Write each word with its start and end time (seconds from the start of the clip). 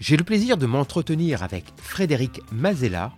j'ai 0.00 0.16
le 0.16 0.24
plaisir 0.24 0.56
de 0.56 0.66
m'entretenir 0.66 1.42
avec 1.42 1.64
Frédéric 1.76 2.40
Mazella, 2.52 3.12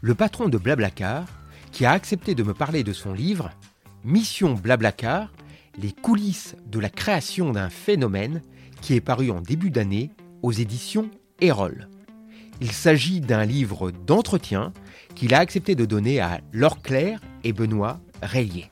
le 0.00 0.14
patron 0.14 0.48
de 0.48 0.58
Blablacar, 0.58 1.24
qui 1.72 1.84
a 1.84 1.92
accepté 1.92 2.34
de 2.34 2.42
me 2.42 2.54
parler 2.54 2.82
de 2.82 2.92
son 2.92 3.12
livre 3.12 3.50
Mission 4.04 4.54
Blablacar, 4.54 5.32
les 5.80 5.92
coulisses 5.92 6.56
de 6.66 6.80
la 6.80 6.90
création 6.90 7.52
d'un 7.52 7.68
phénomène 7.68 8.42
qui 8.80 8.94
est 8.94 9.00
paru 9.00 9.30
en 9.30 9.40
début 9.40 9.70
d'année 9.70 10.10
aux 10.42 10.52
éditions 10.52 11.10
Erol. 11.40 11.88
Il 12.60 12.72
s'agit 12.72 13.20
d'un 13.20 13.44
livre 13.44 13.90
d'entretien 13.90 14.72
qu'il 15.14 15.34
a 15.34 15.38
accepté 15.38 15.74
de 15.74 15.84
donner 15.84 16.20
à 16.20 16.40
Laure 16.52 16.82
Claire 16.82 17.20
et 17.44 17.52
Benoît 17.52 18.00
Raylier. 18.22 18.70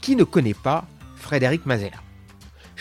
Qui 0.00 0.14
ne 0.14 0.24
connaît 0.24 0.54
pas 0.54 0.86
Frédéric 1.16 1.66
Mazella? 1.66 2.01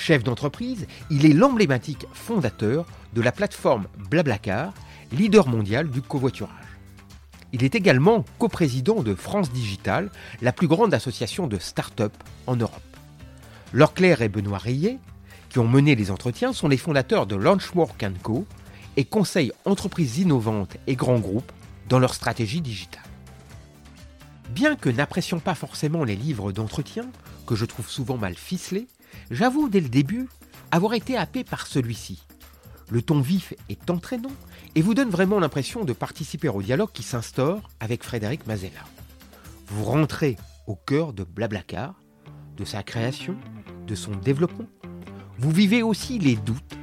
Chef 0.02 0.24
d'entreprise, 0.24 0.88
il 1.12 1.28
est 1.28 1.34
l'emblématique 1.34 2.08
fondateur 2.12 2.88
de 3.14 3.22
la 3.22 3.32
plateforme 3.32 3.86
Blablacar, 4.10 4.74
leader 5.12 5.48
mondial 5.48 5.92
du 5.92 6.02
covoiturage. 6.02 6.50
Il 7.54 7.64
est 7.64 7.76
également 7.76 8.26
coprésident 8.40 9.04
de 9.04 9.14
France 9.14 9.52
Digital, 9.52 10.10
la 10.42 10.54
plus 10.54 10.68
grande 10.68 10.96
association 10.96 11.46
de 11.46 11.60
start-up 11.60 12.14
en 12.48 12.56
Europe. 12.56 12.82
Laure 13.74 13.94
Claire 13.94 14.24
et 14.24 14.30
Benoît 14.30 14.58
Rayet, 14.58 14.98
qui 15.50 15.60
ont 15.60 15.68
mené 15.68 15.94
les 15.94 16.10
entretiens, 16.10 16.52
sont 16.52 16.68
les 16.68 16.78
fondateurs 16.78 17.28
de 17.28 17.36
Launchwork 17.36 18.04
Co 18.24 18.48
et 18.98 19.06
conseillent 19.06 19.54
entreprises 19.66 20.18
innovantes 20.18 20.78
et 20.88 20.96
grands 20.96 21.20
groupes 21.20 21.52
dans 21.90 22.00
leur 22.00 22.16
stratégie 22.16 22.62
digitale. 22.62 23.04
Bien 24.50 24.76
que 24.76 24.90
n'apprécions 24.90 25.40
pas 25.40 25.54
forcément 25.54 26.04
les 26.04 26.16
livres 26.16 26.52
d'entretien, 26.52 27.06
que 27.46 27.54
je 27.54 27.66
trouve 27.66 27.88
souvent 27.88 28.18
mal 28.18 28.34
ficelés, 28.34 28.88
j'avoue 29.30 29.70
dès 29.70 29.80
le 29.80 29.90
début 29.90 30.28
avoir 30.72 30.94
été 30.94 31.18
happé 31.18 31.44
par 31.44 31.68
celui-ci. 31.68 32.24
Le 32.90 33.02
ton 33.02 33.22
vif 33.22 33.54
est 33.70 33.90
entraînant 33.90 34.32
et 34.76 34.82
vous 34.82 34.94
donne 34.94 35.10
vraiment 35.10 35.40
l'impression 35.40 35.86
de 35.86 35.94
participer 35.94 36.50
au 36.50 36.62
dialogue 36.62 36.92
qui 36.94 37.04
s'instaure 37.04 37.70
avec 37.80 38.04
Frédéric 38.04 38.48
Mazella. 38.48 38.82
Vous 39.68 39.86
rentrez 39.86 40.38
au 40.68 40.76
cœur 40.76 41.14
de 41.14 41.24
Blablacar, 41.24 41.96
de 42.58 42.66
sa 42.66 42.84
création, 42.84 43.36
de 43.88 43.96
son 43.96 44.12
développement. 44.12 44.68
Vous 45.38 45.52
vivez 45.52 45.84
aussi 45.84 46.20
les 46.20 46.36
doutes, 46.36 46.78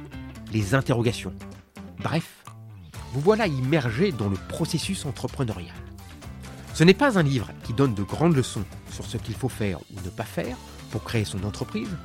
les 0.51 0.73
interrogations. 0.73 1.33
Bref, 1.99 2.43
vous 3.13 3.21
voilà 3.21 3.47
immergé 3.47 4.11
dans 4.11 4.29
le 4.29 4.37
processus 4.47 5.05
entrepreneurial. 5.05 5.75
Ce 6.73 6.83
n'est 6.83 6.93
pas 6.93 7.19
un 7.19 7.23
livre 7.23 7.49
qui 7.63 7.73
donne 7.73 7.93
de 7.93 8.03
grandes 8.03 8.35
leçons 8.35 8.65
sur 8.91 9.05
ce 9.05 9.17
qu'il 9.17 9.35
faut 9.35 9.49
faire 9.49 9.79
ou 9.81 10.01
ne 10.05 10.09
pas 10.09 10.23
faire 10.23 10.57
pour 10.91 11.03
créer 11.03 11.25
son 11.25 11.43
entreprise, 11.43 11.95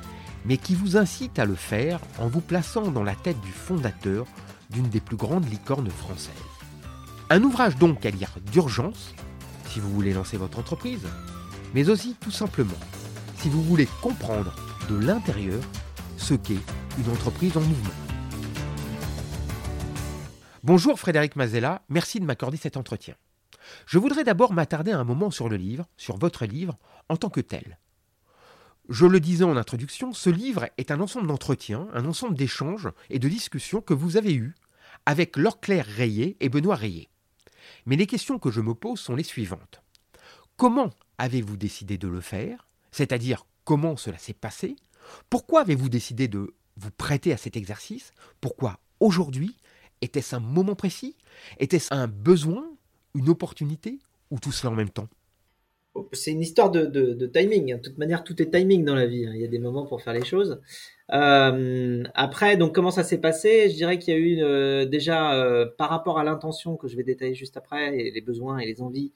mais 0.45 0.57
qui 0.57 0.75
vous 0.75 0.97
incite 0.97 1.39
à 1.39 1.45
le 1.45 1.55
faire 1.55 1.99
en 2.19 2.27
vous 2.27 2.41
plaçant 2.41 2.91
dans 2.91 3.03
la 3.03 3.15
tête 3.15 3.39
du 3.41 3.51
fondateur 3.51 4.25
d'une 4.69 4.89
des 4.89 4.99
plus 4.99 5.17
grandes 5.17 5.49
licornes 5.49 5.89
françaises. 5.89 6.33
Un 7.29 7.43
ouvrage 7.43 7.75
donc 7.77 8.05
à 8.05 8.11
lire 8.11 8.35
d'urgence, 8.51 9.13
si 9.67 9.79
vous 9.79 9.89
voulez 9.89 10.13
lancer 10.13 10.37
votre 10.37 10.59
entreprise, 10.59 11.07
mais 11.73 11.89
aussi 11.89 12.15
tout 12.19 12.31
simplement 12.31 12.71
si 13.37 13.49
vous 13.49 13.63
voulez 13.63 13.87
comprendre 14.01 14.55
de 14.89 14.95
l'intérieur 14.95 15.61
ce 16.17 16.33
qu'est 16.33 16.59
une 16.97 17.11
entreprise 17.11 17.57
en 17.57 17.61
mouvement. 17.61 17.89
Bonjour 20.63 20.99
Frédéric 20.99 21.35
Mazella, 21.35 21.83
merci 21.89 22.19
de 22.19 22.25
m'accorder 22.25 22.57
cet 22.57 22.77
entretien. 22.77 23.15
Je 23.85 23.99
voudrais 23.99 24.23
d'abord 24.23 24.53
m'attarder 24.53 24.91
un 24.91 25.03
moment 25.03 25.31
sur 25.31 25.49
le 25.49 25.57
livre, 25.57 25.85
sur 25.97 26.17
votre 26.17 26.45
livre, 26.45 26.77
en 27.09 27.17
tant 27.17 27.29
que 27.29 27.41
tel. 27.41 27.77
Je 28.87 29.07
le 29.07 29.19
disais 29.19 29.43
en 29.43 29.57
introduction, 29.57 30.13
ce 30.13 30.29
livre 30.29 30.69
est 30.77 30.91
un 30.91 30.99
ensemble 30.99 31.25
d'entretiens, 31.25 31.87
un 31.93 32.05
ensemble 32.05 32.35
d'échanges 32.35 32.89
et 33.09 33.17
de 33.17 33.27
discussions 33.27 33.81
que 33.81 33.95
vous 33.95 34.15
avez 34.15 34.35
eus 34.35 34.53
avec 35.07 35.37
Laure 35.37 35.59
Claire 35.59 35.87
Rayet 35.87 36.37
et 36.39 36.49
Benoît 36.49 36.75
Rayet. 36.75 37.09
Mais 37.87 37.95
les 37.95 38.05
questions 38.05 38.37
que 38.37 38.51
je 38.51 38.61
me 38.61 38.75
pose 38.75 38.99
sont 38.99 39.15
les 39.15 39.23
suivantes. 39.23 39.81
Comment 40.55 40.91
avez-vous 41.17 41.57
décidé 41.57 41.97
de 41.97 42.07
le 42.07 42.21
faire? 42.21 42.67
C'est-à-dire 42.91 43.47
comment 43.63 43.97
cela 43.97 44.19
s'est 44.19 44.33
passé? 44.33 44.75
Pourquoi 45.31 45.61
avez-vous 45.61 45.89
décidé 45.89 46.27
de 46.27 46.53
vous 46.77 46.91
prêter 46.91 47.33
à 47.33 47.37
cet 47.37 47.57
exercice? 47.57 48.13
Pourquoi 48.39 48.79
aujourd'hui? 48.99 49.57
Était-ce 50.01 50.35
un 50.35 50.39
moment 50.39 50.75
précis? 50.75 51.15
Était-ce 51.57 51.91
un 51.91 52.07
besoin 52.07 52.65
Une 53.15 53.29
opportunité 53.29 53.99
Ou 54.29 54.39
tout 54.39 54.51
cela 54.51 54.71
en 54.71 54.75
même 54.75 54.89
temps? 54.91 55.09
C'est 56.11 56.31
une 56.31 56.41
histoire 56.41 56.71
de, 56.71 57.25
timing. 57.27 57.77
De 57.77 57.81
toute 57.81 57.97
manière, 57.97 58.23
tout 58.23 58.41
est 58.41 58.51
timing 58.51 58.83
dans 58.83 58.95
la 58.95 59.05
vie. 59.05 59.25
Hein. 59.25 59.31
Il 59.35 59.41
y 59.41 59.45
a 59.45 59.47
des 59.47 59.59
moments 59.59 59.85
pour 59.85 60.01
faire 60.01 60.13
les 60.13 60.25
choses. 60.25 60.59
Euh, 61.13 62.03
après, 62.13 62.57
donc 62.57 62.73
comment 62.73 62.91
ça 62.91 63.03
s'est 63.03 63.19
passé? 63.19 63.69
Je 63.69 63.75
dirais 63.75 63.99
qu'il 63.99 64.13
y 64.13 64.17
a 64.17 64.19
eu 64.19 64.43
euh, 64.43 64.85
déjà 64.85 65.33
euh, 65.33 65.67
par 65.77 65.89
rapport 65.89 66.19
à 66.19 66.23
l'intention 66.23 66.77
que 66.77 66.87
je 66.87 66.97
vais 66.97 67.03
détailler 67.03 67.35
juste 67.35 67.57
après, 67.57 67.91
les 67.91 68.21
besoins 68.21 68.57
et 68.57 68.65
les 68.65 68.81
envies. 68.81 69.11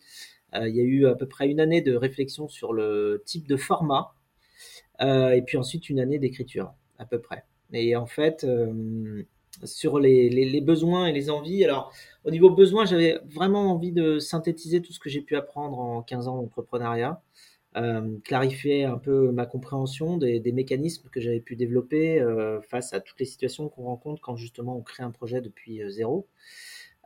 il 0.54 0.76
y 0.76 0.82
a 0.82 0.84
eu 0.84 1.08
à 1.08 1.16
peu 1.16 1.28
près 1.28 1.50
une 1.50 1.60
année 1.60 1.82
de 1.82 1.96
réflexion 1.96 2.48
sur 2.48 2.74
le 2.74 3.22
type 3.26 3.48
de 3.48 3.58
format, 3.58 4.14
et 5.02 5.42
puis 5.46 5.58
ensuite 5.58 5.90
une 5.90 6.00
année 6.00 6.20
d'écriture 6.20 6.74
à 6.98 7.06
peu 7.06 7.20
près. 7.20 7.44
Et 7.74 7.96
en 7.96 8.08
fait, 8.08 8.46
sur 9.64 10.00
les, 10.00 10.62
besoins 10.62 11.08
et 11.08 11.14
les 11.14 11.30
envies. 11.30 11.64
Alors, 11.64 11.92
au 12.26 12.32
niveau 12.32 12.50
besoin, 12.50 12.86
j'avais 12.86 13.20
vraiment 13.26 13.72
envie 13.72 13.92
de 13.92 14.20
synthétiser 14.20 14.82
tout 14.82 14.94
ce 14.94 15.00
que 15.00 15.10
j'ai 15.10 15.22
pu 15.22 15.36
apprendre 15.36 15.80
en 15.80 16.02
15 16.02 16.28
ans 16.28 16.42
d'entrepreneuriat, 16.42 17.22
euh, 17.78 18.18
clarifier 18.24 18.86
un 18.86 18.98
peu 18.98 19.32
ma 19.32 19.46
compréhension 19.46 20.18
des, 20.18 20.52
mécanismes 20.52 21.10
que 21.10 21.22
j'avais 21.22 21.40
pu 21.40 21.56
développer 21.56 22.20
euh, 22.20 22.62
face 22.62 22.94
à 22.94 23.00
toutes 23.00 23.20
les 23.20 23.26
situations 23.26 23.70
qu'on 23.70 23.84
rencontre 23.84 24.22
quand 24.22 24.36
justement 24.36 24.78
on 24.78 24.82
crée 24.82 25.04
un 25.04 25.12
projet 25.12 25.42
depuis 25.42 25.82
euh, 25.82 25.90
zéro. 25.90 26.28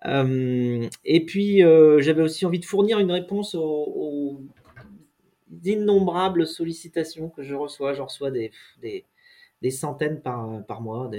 et 0.05 1.25
puis, 1.25 1.59
j'avais 1.99 2.21
aussi 2.21 2.45
envie 2.45 2.59
de 2.59 2.65
fournir 2.65 2.99
une 2.99 3.11
réponse 3.11 3.55
aux, 3.55 4.41
innombrables 5.63 6.47
sollicitations 6.47 7.29
que 7.29 7.43
je 7.43 7.53
reçois. 7.55 7.93
Je 7.93 8.01
reçois 8.01 8.31
des 8.31 8.51
centaines 9.71 10.21
par, 10.21 10.65
par 10.65 10.81
mois 10.81 11.09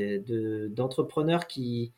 d'entrepreneurs 0.70 1.46
qui, 1.46 1.92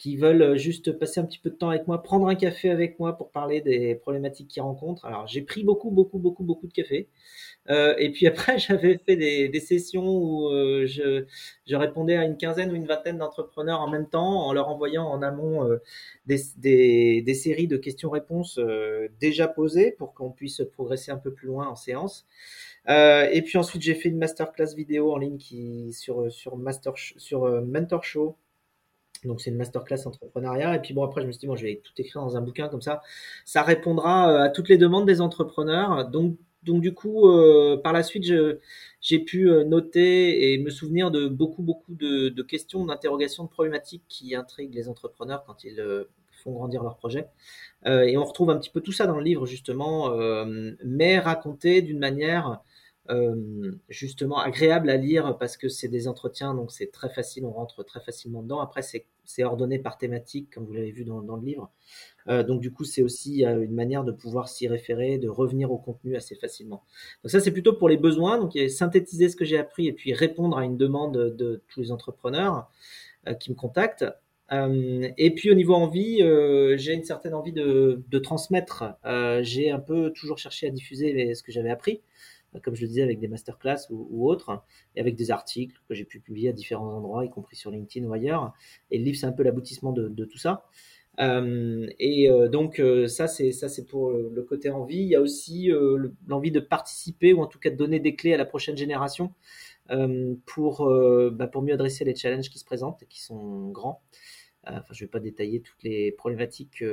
qui 0.00 0.16
veulent 0.16 0.56
juste 0.56 0.92
passer 0.92 1.20
un 1.20 1.24
petit 1.24 1.38
peu 1.38 1.50
de 1.50 1.56
temps 1.56 1.68
avec 1.68 1.86
moi, 1.86 2.02
prendre 2.02 2.26
un 2.26 2.34
café 2.34 2.70
avec 2.70 2.98
moi 2.98 3.18
pour 3.18 3.30
parler 3.30 3.60
des 3.60 3.94
problématiques 3.94 4.48
qu'ils 4.48 4.62
rencontrent. 4.62 5.04
Alors 5.04 5.26
j'ai 5.26 5.42
pris 5.42 5.62
beaucoup, 5.62 5.90
beaucoup, 5.90 6.18
beaucoup, 6.18 6.42
beaucoup 6.42 6.66
de 6.66 6.72
café. 6.72 7.06
Euh, 7.68 7.94
et 7.98 8.10
puis 8.10 8.26
après, 8.26 8.58
j'avais 8.58 8.98
fait 9.04 9.16
des, 9.16 9.50
des, 9.50 9.60
sessions 9.60 10.08
où 10.08 10.48
euh, 10.48 10.86
je, 10.86 11.26
je, 11.66 11.76
répondais 11.76 12.16
à 12.16 12.24
une 12.24 12.38
quinzaine 12.38 12.72
ou 12.72 12.76
une 12.76 12.86
vingtaine 12.86 13.18
d'entrepreneurs 13.18 13.80
en 13.80 13.90
même 13.90 14.08
temps, 14.08 14.46
en 14.46 14.54
leur 14.54 14.68
envoyant 14.68 15.04
en 15.04 15.20
amont 15.20 15.68
euh, 15.68 15.76
des, 16.24 16.38
des, 16.56 17.20
des, 17.20 17.34
séries 17.34 17.68
de 17.68 17.76
questions-réponses 17.76 18.58
déjà 19.20 19.48
posées 19.48 19.92
pour 19.92 20.14
qu'on 20.14 20.30
puisse 20.30 20.62
progresser 20.72 21.10
un 21.10 21.18
peu 21.18 21.34
plus 21.34 21.48
loin 21.48 21.68
en 21.68 21.76
séance. 21.76 22.26
Euh, 22.88 23.28
et 23.30 23.42
puis 23.42 23.58
ensuite, 23.58 23.82
j'ai 23.82 23.94
fait 23.94 24.08
une 24.08 24.18
masterclass 24.18 24.74
vidéo 24.74 25.12
en 25.12 25.18
ligne 25.18 25.38
qui, 25.38 25.92
sur, 25.92 26.30
sur, 26.32 26.56
master, 26.56 26.94
sur 26.96 27.44
euh, 27.44 27.60
Mentor 27.60 28.04
Show. 28.04 28.36
Donc, 29.24 29.40
c'est 29.40 29.50
une 29.50 29.56
masterclass 29.56 30.06
entrepreneuriat. 30.06 30.76
Et 30.76 30.80
puis, 30.80 30.94
bon, 30.94 31.04
après, 31.04 31.20
je 31.22 31.26
me 31.26 31.32
suis 31.32 31.40
dit, 31.40 31.46
bon, 31.46 31.56
je 31.56 31.64
vais 31.64 31.82
tout 31.84 31.92
écrire 31.98 32.22
dans 32.22 32.36
un 32.36 32.40
bouquin 32.40 32.68
comme 32.68 32.80
ça. 32.80 33.02
Ça 33.44 33.62
répondra 33.62 34.32
euh, 34.32 34.44
à 34.44 34.48
toutes 34.48 34.68
les 34.68 34.78
demandes 34.78 35.06
des 35.06 35.20
entrepreneurs. 35.20 36.08
Donc, 36.08 36.38
donc 36.62 36.82
du 36.82 36.92
coup, 36.92 37.26
par 37.82 37.94
la 37.94 38.02
suite, 38.02 38.30
j'ai 39.00 39.18
pu 39.18 39.50
noter 39.64 40.52
et 40.52 40.58
me 40.58 40.68
souvenir 40.68 41.10
de 41.10 41.26
beaucoup, 41.26 41.62
beaucoup 41.62 41.94
de, 41.94 42.42
questions, 42.42 42.84
d'interrogations, 42.84 43.44
de 43.44 43.48
problématiques 43.48 44.04
qui 44.08 44.34
intriguent 44.34 44.74
les 44.74 44.86
entrepreneurs 44.86 45.42
quand 45.46 45.64
ils 45.64 45.82
font 46.44 46.52
grandir 46.52 46.82
leur 46.82 46.98
projet. 46.98 47.28
et 47.86 48.14
on 48.18 48.24
retrouve 48.24 48.50
un 48.50 48.58
petit 48.58 48.68
peu 48.68 48.82
tout 48.82 48.92
ça 48.92 49.06
dans 49.06 49.16
le 49.16 49.22
livre, 49.22 49.46
justement, 49.46 50.14
mais 50.84 51.18
raconté 51.18 51.80
d'une 51.80 51.98
manière 51.98 52.60
justement 53.88 54.38
agréable 54.38 54.88
à 54.88 54.96
lire 54.96 55.36
parce 55.38 55.56
que 55.56 55.68
c'est 55.68 55.88
des 55.88 56.06
entretiens, 56.06 56.54
donc 56.54 56.70
c'est 56.70 56.92
très 56.92 57.08
facile, 57.08 57.44
on 57.44 57.50
rentre 57.50 57.82
très 57.84 58.00
facilement 58.00 58.42
dedans. 58.42 58.60
Après, 58.60 58.82
c'est 58.82 59.44
ordonné 59.44 59.78
par 59.78 59.98
thématique, 59.98 60.50
comme 60.52 60.64
vous 60.64 60.72
l'avez 60.72 60.92
vu 60.92 61.04
dans, 61.04 61.20
le 61.20 61.44
livre. 61.44 61.70
Euh, 62.28 62.42
donc 62.42 62.60
du 62.60 62.72
coup, 62.72 62.84
c'est 62.84 63.02
aussi 63.02 63.44
euh, 63.44 63.64
une 63.64 63.74
manière 63.74 64.04
de 64.04 64.12
pouvoir 64.12 64.48
s'y 64.48 64.68
référer, 64.68 65.18
de 65.18 65.28
revenir 65.28 65.72
au 65.72 65.78
contenu 65.78 66.16
assez 66.16 66.34
facilement. 66.34 66.84
Donc 67.24 67.30
ça, 67.30 67.40
c'est 67.40 67.50
plutôt 67.50 67.72
pour 67.72 67.88
les 67.88 67.96
besoins, 67.96 68.38
donc 68.38 68.56
synthétiser 68.68 69.28
ce 69.28 69.36
que 69.36 69.44
j'ai 69.44 69.58
appris 69.58 69.88
et 69.88 69.92
puis 69.92 70.12
répondre 70.12 70.56
à 70.58 70.64
une 70.64 70.76
demande 70.76 71.16
de 71.16 71.62
tous 71.68 71.80
les 71.80 71.90
entrepreneurs 71.90 72.70
qui 73.38 73.50
me 73.50 73.56
contactent. 73.56 74.06
et 74.50 75.34
puis 75.34 75.50
au 75.50 75.54
niveau 75.54 75.74
envie, 75.74 76.18
j'ai 76.76 76.94
une 76.94 77.04
certaine 77.04 77.34
envie 77.34 77.52
de, 77.52 78.02
de 78.08 78.18
transmettre. 78.18 78.84
j'ai 79.42 79.70
un 79.70 79.80
peu 79.80 80.10
toujours 80.10 80.38
cherché 80.38 80.66
à 80.66 80.70
diffuser 80.70 81.34
ce 81.34 81.42
que 81.42 81.52
j'avais 81.52 81.70
appris 81.70 82.00
comme 82.62 82.74
je 82.74 82.82
le 82.82 82.88
disais, 82.88 83.02
avec 83.02 83.20
des 83.20 83.28
masterclass 83.28 83.90
ou, 83.90 84.08
ou 84.10 84.28
autres, 84.28 84.62
et 84.96 85.00
avec 85.00 85.14
des 85.14 85.30
articles 85.30 85.80
que 85.88 85.94
j'ai 85.94 86.04
pu 86.04 86.20
publier 86.20 86.48
à 86.48 86.52
différents 86.52 86.96
endroits, 86.96 87.24
y 87.24 87.30
compris 87.30 87.56
sur 87.56 87.70
LinkedIn 87.70 88.06
ou 88.06 88.12
ailleurs. 88.12 88.52
Et 88.90 88.98
le 88.98 89.04
livre, 89.04 89.18
c'est 89.18 89.26
un 89.26 89.32
peu 89.32 89.42
l'aboutissement 89.42 89.92
de, 89.92 90.24
tout 90.24 90.38
ça. 90.38 90.64
Euh, 91.18 91.86
et 91.98 92.30
euh, 92.30 92.48
donc 92.48 92.78
euh, 92.78 93.06
ça 93.06 93.26
c'est 93.26 93.50
ça 93.52 93.68
c'est 93.68 93.84
pour 93.84 94.10
le 94.12 94.42
côté 94.42 94.70
envie. 94.70 95.00
Il 95.00 95.08
y 95.08 95.16
a 95.16 95.20
aussi 95.20 95.70
l'envie 96.26 96.50
de 96.50 96.60
participer 96.60 97.32
ou 97.32 97.42
en 97.42 97.46
tout 97.46 97.58
cas 97.58 97.70
de 97.70 97.76
donner 97.76 98.00
des 98.00 98.14
clés 98.14 98.32
à 98.32 98.38
la 98.38 98.46
prochaine 98.46 98.76
génération 98.76 99.32
pour 100.46 100.88
bah, 101.32 101.46
pour 101.48 101.62
mieux 101.62 101.74
adresser 101.74 102.04
les 102.04 102.14
challenges 102.14 102.48
qui 102.48 102.58
se 102.58 102.64
présentent 102.64 103.02
et 103.02 103.06
qui 103.06 103.20
sont 103.20 103.70
grands. 103.70 104.00
Enfin, 104.66 104.82
je 104.90 105.02
ne 105.02 105.06
vais 105.06 105.10
pas 105.10 105.20
détailler 105.20 105.62
toutes 105.62 105.82
les 105.82 106.12
problématiques 106.12 106.84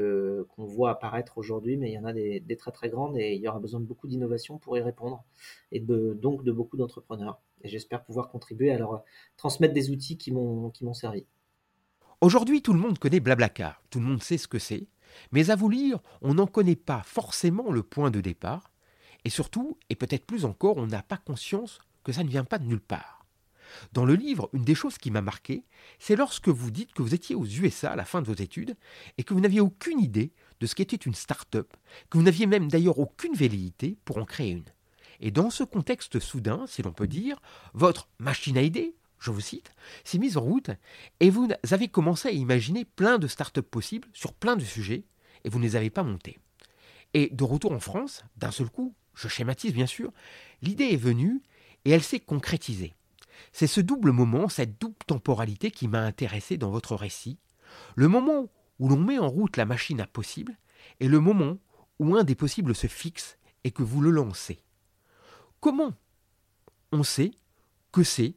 qu'on 0.55 0.65
voit 0.65 0.91
apparaître 0.91 1.37
aujourd'hui, 1.37 1.75
mais 1.75 1.91
il 1.91 1.93
y 1.93 1.99
en 1.99 2.05
a 2.05 2.13
des, 2.13 2.57
très 2.57 2.71
très 2.71 2.89
grandes 2.89 3.17
et 3.17 3.33
il 3.33 3.41
y 3.41 3.47
aura 3.47 3.59
besoin 3.59 3.81
de 3.81 3.85
beaucoup 3.85 4.07
d'innovation 4.07 4.57
pour 4.57 4.77
y 4.77 4.81
répondre 4.81 5.23
et 5.73 5.79
donc 5.81 6.43
de 6.43 6.51
beaucoup 6.53 6.77
d'entrepreneurs. 6.77 7.41
Et 7.63 7.67
j'espère 7.67 8.03
pouvoir 8.05 8.29
contribuer 8.29 8.71
à 8.71 8.77
leur 8.77 9.03
transmettre 9.35 9.73
des 9.73 9.89
outils 9.89 10.17
qui 10.17 10.31
m'ont 10.31 10.93
servi. 10.93 11.25
Aujourd'hui, 12.19 12.63
tout 12.63 12.73
le 12.73 12.79
monde 12.79 12.97
connaît 12.97 13.19
Blablacar, 13.19 13.79
tout 13.91 13.99
le 13.99 14.05
monde 14.05 14.23
sait 14.23 14.39
ce 14.39 14.47
que 14.47 14.57
c'est, 14.57 14.87
mais 15.31 15.51
à 15.51 15.55
vous 15.55 15.69
lire, 15.69 15.99
on 16.21 16.33
n'en 16.33 16.47
connaît 16.47 16.75
pas 16.75 17.03
forcément 17.05 17.71
le 17.71 17.83
point 17.83 18.09
de 18.09 18.21
départ, 18.21 18.71
et 19.23 19.29
surtout, 19.29 19.77
et 19.89 19.95
peut-être 19.95 20.25
plus 20.25 20.43
encore, 20.43 20.77
on 20.77 20.87
n'a 20.87 21.03
pas 21.03 21.17
conscience 21.17 21.79
que 22.03 22.11
ça 22.11 22.23
ne 22.23 22.29
vient 22.29 22.43
pas 22.43 22.57
de 22.57 22.65
nulle 22.65 22.81
part. 22.81 23.16
Dans 23.93 24.05
le 24.05 24.15
livre, 24.15 24.49
une 24.53 24.63
des 24.63 24.75
choses 24.75 24.97
qui 24.97 25.11
m'a 25.11 25.21
marqué, 25.21 25.63
c'est 25.99 26.15
lorsque 26.15 26.49
vous 26.49 26.71
dites 26.71 26.93
que 26.93 27.01
vous 27.01 27.13
étiez 27.13 27.35
aux 27.35 27.45
USA 27.45 27.91
à 27.91 27.95
la 27.95 28.05
fin 28.05 28.21
de 28.21 28.27
vos 28.27 28.33
études 28.33 28.75
et 29.17 29.23
que 29.23 29.33
vous 29.33 29.39
n'aviez 29.39 29.61
aucune 29.61 29.99
idée 29.99 30.31
de 30.59 30.65
ce 30.65 30.75
qu'était 30.75 30.95
une 30.95 31.15
start-up, 31.15 31.73
que 32.09 32.17
vous 32.17 32.23
n'aviez 32.23 32.45
même 32.45 32.69
d'ailleurs 32.69 32.99
aucune 32.99 33.33
velléité 33.33 33.97
pour 34.05 34.17
en 34.17 34.25
créer 34.25 34.51
une. 34.51 34.63
Et 35.19 35.31
dans 35.31 35.49
ce 35.49 35.63
contexte 35.63 36.19
soudain, 36.19 36.65
si 36.67 36.81
l'on 36.81 36.91
peut 36.91 37.07
dire, 37.07 37.39
votre 37.73 38.07
machine 38.19 38.57
à 38.57 38.61
idées, 38.61 38.95
je 39.19 39.31
vous 39.31 39.41
cite, 39.41 39.71
s'est 40.03 40.19
mise 40.19 40.37
en 40.37 40.41
route 40.41 40.69
et 41.19 41.29
vous 41.29 41.47
avez 41.71 41.87
commencé 41.87 42.27
à 42.27 42.31
imaginer 42.31 42.85
plein 42.85 43.17
de 43.17 43.27
startups 43.27 43.61
possibles 43.61 44.07
sur 44.13 44.33
plein 44.33 44.55
de 44.55 44.63
sujets 44.63 45.05
et 45.43 45.49
vous 45.49 45.59
ne 45.59 45.63
les 45.63 45.75
avez 45.75 45.89
pas 45.89 46.03
montées. 46.03 46.37
Et 47.13 47.29
de 47.31 47.43
retour 47.43 47.71
en 47.71 47.79
France, 47.79 48.23
d'un 48.35 48.51
seul 48.51 48.69
coup, 48.69 48.93
je 49.15 49.27
schématise 49.27 49.73
bien 49.73 49.87
sûr, 49.87 50.11
l'idée 50.61 50.89
est 50.91 50.97
venue 50.97 51.41
et 51.85 51.91
elle 51.91 52.03
s'est 52.03 52.19
concrétisée. 52.19 52.93
C'est 53.51 53.67
ce 53.67 53.81
double 53.81 54.11
moment, 54.11 54.49
cette 54.49 54.79
double 54.79 54.97
temporalité 55.05 55.71
qui 55.71 55.87
m'a 55.87 56.01
intéressé 56.01 56.57
dans 56.57 56.69
votre 56.69 56.95
récit, 56.95 57.39
le 57.95 58.07
moment 58.07 58.49
où 58.79 58.89
l'on 58.89 58.97
met 58.97 59.19
en 59.19 59.27
route 59.27 59.57
la 59.57 59.65
machine 59.65 60.01
à 60.01 60.07
possible 60.07 60.57
et 60.99 61.07
le 61.07 61.19
moment 61.19 61.57
où 61.99 62.15
un 62.15 62.23
des 62.23 62.35
possibles 62.35 62.75
se 62.75 62.87
fixe 62.87 63.37
et 63.63 63.71
que 63.71 63.83
vous 63.83 64.01
le 64.01 64.11
lancez. 64.11 64.63
Comment 65.59 65.93
on 66.91 67.03
sait 67.03 67.31
que 67.91 68.03
c'est 68.03 68.35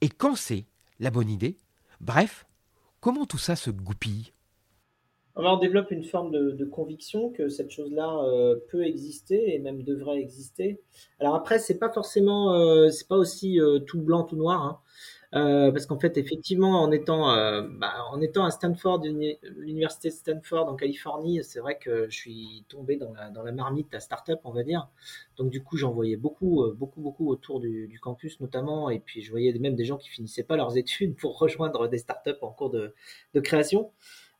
et 0.00 0.08
quand 0.08 0.36
c'est 0.36 0.66
la 1.00 1.10
bonne 1.10 1.30
idée? 1.30 1.58
Bref, 2.00 2.46
comment 3.00 3.26
tout 3.26 3.38
ça 3.38 3.56
se 3.56 3.70
goupille? 3.70 4.32
On 5.34 5.56
développe 5.56 5.90
une 5.90 6.04
forme 6.04 6.30
de, 6.30 6.64
conviction 6.64 7.30
que 7.30 7.48
cette 7.48 7.70
chose-là 7.70 8.22
euh, 8.24 8.56
peut 8.70 8.84
exister 8.84 9.54
et 9.54 9.58
même 9.58 9.82
devrait 9.82 10.20
exister. 10.20 10.80
Alors 11.20 11.34
après, 11.34 11.58
c'est 11.58 11.78
pas 11.78 11.90
forcément, 11.90 12.54
euh, 12.54 12.88
c'est 12.90 13.08
pas 13.08 13.16
aussi 13.16 13.60
euh, 13.60 13.78
tout 13.80 14.00
blanc, 14.00 14.24
tout 14.24 14.36
noir. 14.36 14.62
Hein. 14.62 14.78
Euh, 15.34 15.72
parce 15.72 15.86
qu'en 15.86 15.98
fait, 15.98 16.18
effectivement, 16.18 16.82
en 16.82 16.90
étant, 16.90 17.28
bah, 17.78 17.94
en 18.10 18.20
étant 18.20 18.44
à 18.44 18.50
Stanford, 18.50 19.02
l'université 19.56 20.10
de 20.10 20.14
Stanford 20.14 20.68
en 20.68 20.76
Californie, 20.76 21.42
c'est 21.42 21.58
vrai 21.58 21.78
que 21.78 22.06
je 22.10 22.14
suis 22.14 22.66
tombé 22.68 22.96
dans 22.96 23.14
la, 23.14 23.30
dans 23.30 23.42
la 23.42 23.52
marmite 23.52 23.94
à 23.94 24.00
startup, 24.00 24.40
on 24.44 24.50
va 24.50 24.62
dire. 24.62 24.90
Donc 25.38 25.50
du 25.50 25.62
coup, 25.62 25.78
j'en 25.78 25.90
voyais 25.90 26.16
beaucoup, 26.16 26.62
beaucoup, 26.76 27.00
beaucoup 27.00 27.30
autour 27.30 27.60
du, 27.60 27.88
du, 27.88 27.98
campus 27.98 28.40
notamment, 28.40 28.90
et 28.90 29.00
puis 29.00 29.22
je 29.22 29.30
voyais 29.30 29.54
même 29.54 29.74
des 29.74 29.86
gens 29.86 29.96
qui 29.96 30.10
finissaient 30.10 30.42
pas 30.42 30.58
leurs 30.58 30.76
études 30.76 31.16
pour 31.16 31.38
rejoindre 31.38 31.88
des 31.88 31.98
startups 31.98 32.30
en 32.42 32.50
cours 32.50 32.68
de, 32.68 32.94
de 33.32 33.40
création. 33.40 33.90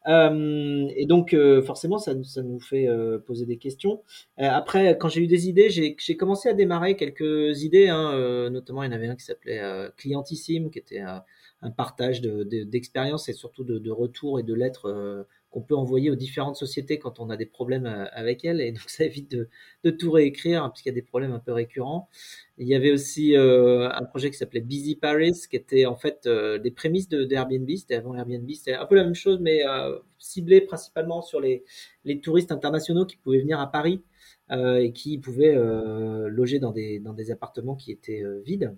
Euh, 0.09 0.89
et 0.97 1.07
donc, 1.07 1.35
euh, 1.35 1.63
forcément, 1.63 1.99
ça, 1.99 2.13
ça, 2.25 2.43
nous 2.43 2.61
fait 2.61 2.89
euh, 2.89 3.19
poser 3.19 3.47
des 3.47 3.59
questions. 3.59 4.03
après, 4.39 4.97
quand 4.99 5.09
j'ai 5.09 5.23
eu 5.23 5.27
des 5.27 5.49
idées, 5.49 5.71
j'ai 5.71 6.17
commencé 6.17 6.49
à 6.49 6.55
démarrer 6.55 6.97
quelques 6.97 7.63
idées. 7.63 7.89
Hein, 7.89 8.51
notamment, 8.51 8.83
il 8.83 8.87
y 8.87 8.89
en 8.89 8.97
avait 8.97 9.09
un 9.09 9.17
qui 9.17 9.25
s'appelait 9.25 9.61
Clientissime, 9.97 10.71
qui 10.71 10.79
était 10.79 11.01
un 11.01 11.71
partage 11.71 12.21
d'expériences 12.21 13.27
de, 13.27 13.31
et 13.31 13.35
surtout 13.35 13.65
de, 13.65 13.79
de 13.79 13.91
retours 13.91 14.41
et 14.41 14.43
de 14.43 14.55
lettres 14.55 15.27
qu'on 15.53 15.61
peut 15.61 15.77
envoyer 15.77 16.11
aux 16.11 16.17
différentes 16.17 16.57
sociétés 16.57 16.99
quand 16.99 17.21
on 17.21 17.31
a 17.31 17.37
des 17.37 17.47
problèmes 17.47 17.87
euh, 17.87 18.07
avec 18.13 18.45
elles. 18.45 18.61
Et 18.61 18.73
donc, 18.73 18.83
ça 18.89 19.05
évite 19.05 19.31
de, 19.31 19.49
de 19.85 19.91
tout 19.91 20.11
réécrire, 20.11 20.65
hein, 20.65 20.71
puisqu'il 20.71 20.89
y 20.89 20.93
a 20.93 20.95
des 20.95 21.03
problèmes 21.03 21.33
un 21.33 21.39
peu 21.39 21.53
récurrents. 21.53 22.09
Il 22.59 22.67
y 22.67 22.75
avait 22.75 22.91
aussi 22.91 23.37
euh, 23.37 23.89
un 23.91 24.05
projet 24.05 24.31
qui 24.31 24.37
s'appelait 24.37 24.61
Busy 24.61 24.97
Paris, 24.97 25.33
qui 25.49 25.57
était 25.57 25.87
en 25.87 25.95
fait 25.95 26.27
euh, 26.27 26.59
des 26.59 26.71
prémices 26.71 27.09
de, 27.09 27.31
Airbnb. 27.31 27.69
C'était 27.77 27.95
avant 27.95 28.15
Airbnb. 28.15 28.51
C'était 28.51 28.75
un 28.75 28.87
peu 28.87 28.97
la 28.97 29.05
même 29.05 29.15
chose, 29.15 29.39
mais 29.41 29.61
ciblé 30.19 30.61
principalement 30.63 31.23
sur 31.23 31.41
les, 31.41 31.65
touristes 32.23 32.53
internationaux 32.53 33.07
qui 33.07 33.17
pouvaient 33.17 33.41
venir 33.41 33.61
à 33.61 33.71
Paris 33.71 34.03
et 34.51 34.93
qui 34.93 35.19
pouvaient 35.19 35.57
loger 36.29 36.59
dans 36.59 36.73
des 36.73 37.31
appartements 37.31 37.75
qui 37.75 37.91
étaient 37.91 38.23
vides. 38.45 38.77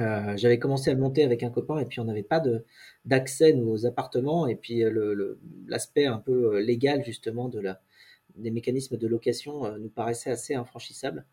Euh, 0.00 0.36
j'avais 0.36 0.58
commencé 0.58 0.90
à 0.90 0.94
le 0.94 1.00
monter 1.00 1.24
avec 1.24 1.42
un 1.42 1.50
copain 1.50 1.78
et 1.78 1.84
puis 1.84 2.00
on 2.00 2.04
n'avait 2.04 2.22
pas 2.22 2.40
de 2.40 2.64
d'accès 3.04 3.54
aux 3.54 3.86
appartements 3.86 4.46
et 4.46 4.56
puis 4.56 4.84
euh, 4.84 5.36
l'aspect 5.66 6.06
un 6.06 6.18
peu 6.18 6.54
euh, 6.54 6.60
légal 6.60 7.04
justement 7.04 7.48
de 7.48 7.60
la 7.60 7.80
des 8.36 8.50
mécanismes 8.50 8.96
de 8.96 9.06
location 9.08 9.76
nous 9.78 9.88
paraissait 9.88 10.30
assez 10.30 10.54
infranchissable. 10.54 11.24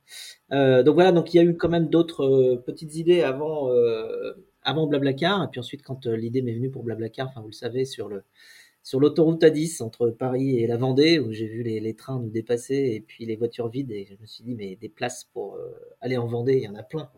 donc 0.49 0.93
voilà, 0.95 1.11
donc 1.11 1.33
il 1.33 1.37
y 1.37 1.39
a 1.39 1.43
eu 1.43 1.55
quand 1.55 1.69
même 1.69 1.87
d'autres 1.87 2.63
petites 2.65 2.95
idées 2.95 3.21
avant 3.21 3.69
avant 4.63 4.87
Blablacar 4.87 5.43
et 5.43 5.47
puis 5.51 5.59
ensuite 5.59 5.83
quand 5.83 6.07
l'idée 6.07 6.41
m'est 6.41 6.55
venue 6.55 6.71
pour 6.71 6.83
Blablacar, 6.83 7.27
enfin 7.27 7.41
vous 7.41 7.49
le 7.49 7.53
savez 7.53 7.85
sur 7.85 8.07
le 8.07 8.23
sur 8.85 8.99
l'autoroute 8.99 9.43
A10 9.43 9.81
entre 9.81 10.11
Paris 10.11 10.59
et 10.59 10.67
la 10.67 10.77
Vendée, 10.77 11.17
où 11.17 11.31
j'ai 11.31 11.47
vu 11.47 11.63
les, 11.63 11.79
les, 11.79 11.95
trains 11.95 12.19
nous 12.19 12.29
dépasser 12.29 12.91
et 12.93 13.01
puis 13.01 13.25
les 13.25 13.35
voitures 13.35 13.67
vides, 13.67 13.91
et 13.91 14.05
je 14.05 14.13
me 14.21 14.27
suis 14.27 14.43
dit, 14.43 14.53
mais 14.53 14.75
des 14.75 14.89
places 14.89 15.23
pour 15.33 15.55
euh, 15.55 15.71
aller 16.01 16.17
en 16.17 16.27
Vendée, 16.27 16.57
il 16.57 16.63
y 16.63 16.67
en 16.67 16.75
a 16.75 16.83
plein. 16.83 17.09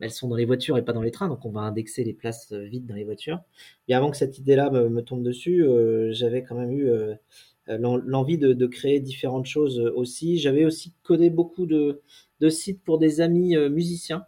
Elles 0.00 0.10
sont 0.10 0.28
dans 0.28 0.36
les 0.36 0.44
voitures 0.44 0.78
et 0.78 0.84
pas 0.84 0.92
dans 0.92 1.02
les 1.02 1.10
trains, 1.10 1.28
donc 1.28 1.44
on 1.44 1.50
va 1.50 1.60
indexer 1.60 2.04
les 2.04 2.12
places 2.12 2.52
euh, 2.52 2.64
vides 2.64 2.86
dans 2.86 2.94
les 2.94 3.04
voitures. 3.04 3.40
Et 3.88 3.94
avant 3.94 4.10
que 4.10 4.16
cette 4.16 4.38
idée-là 4.38 4.70
me, 4.70 4.88
me, 4.88 5.02
tombe 5.02 5.22
dessus, 5.22 5.64
euh, 5.64 6.12
j'avais 6.12 6.42
quand 6.42 6.56
même 6.56 6.72
eu 6.72 6.90
euh, 6.90 7.14
l'envie 7.68 8.38
de, 8.38 8.66
créer 8.66 9.00
différentes 9.00 9.46
choses 9.46 9.78
aussi. 9.94 10.38
J'avais 10.38 10.64
aussi 10.64 10.92
codé 11.02 11.30
beaucoup 11.30 11.66
de, 11.66 12.02
sites 12.48 12.82
pour 12.82 12.98
des 12.98 13.20
amis 13.20 13.56
musiciens 13.70 14.26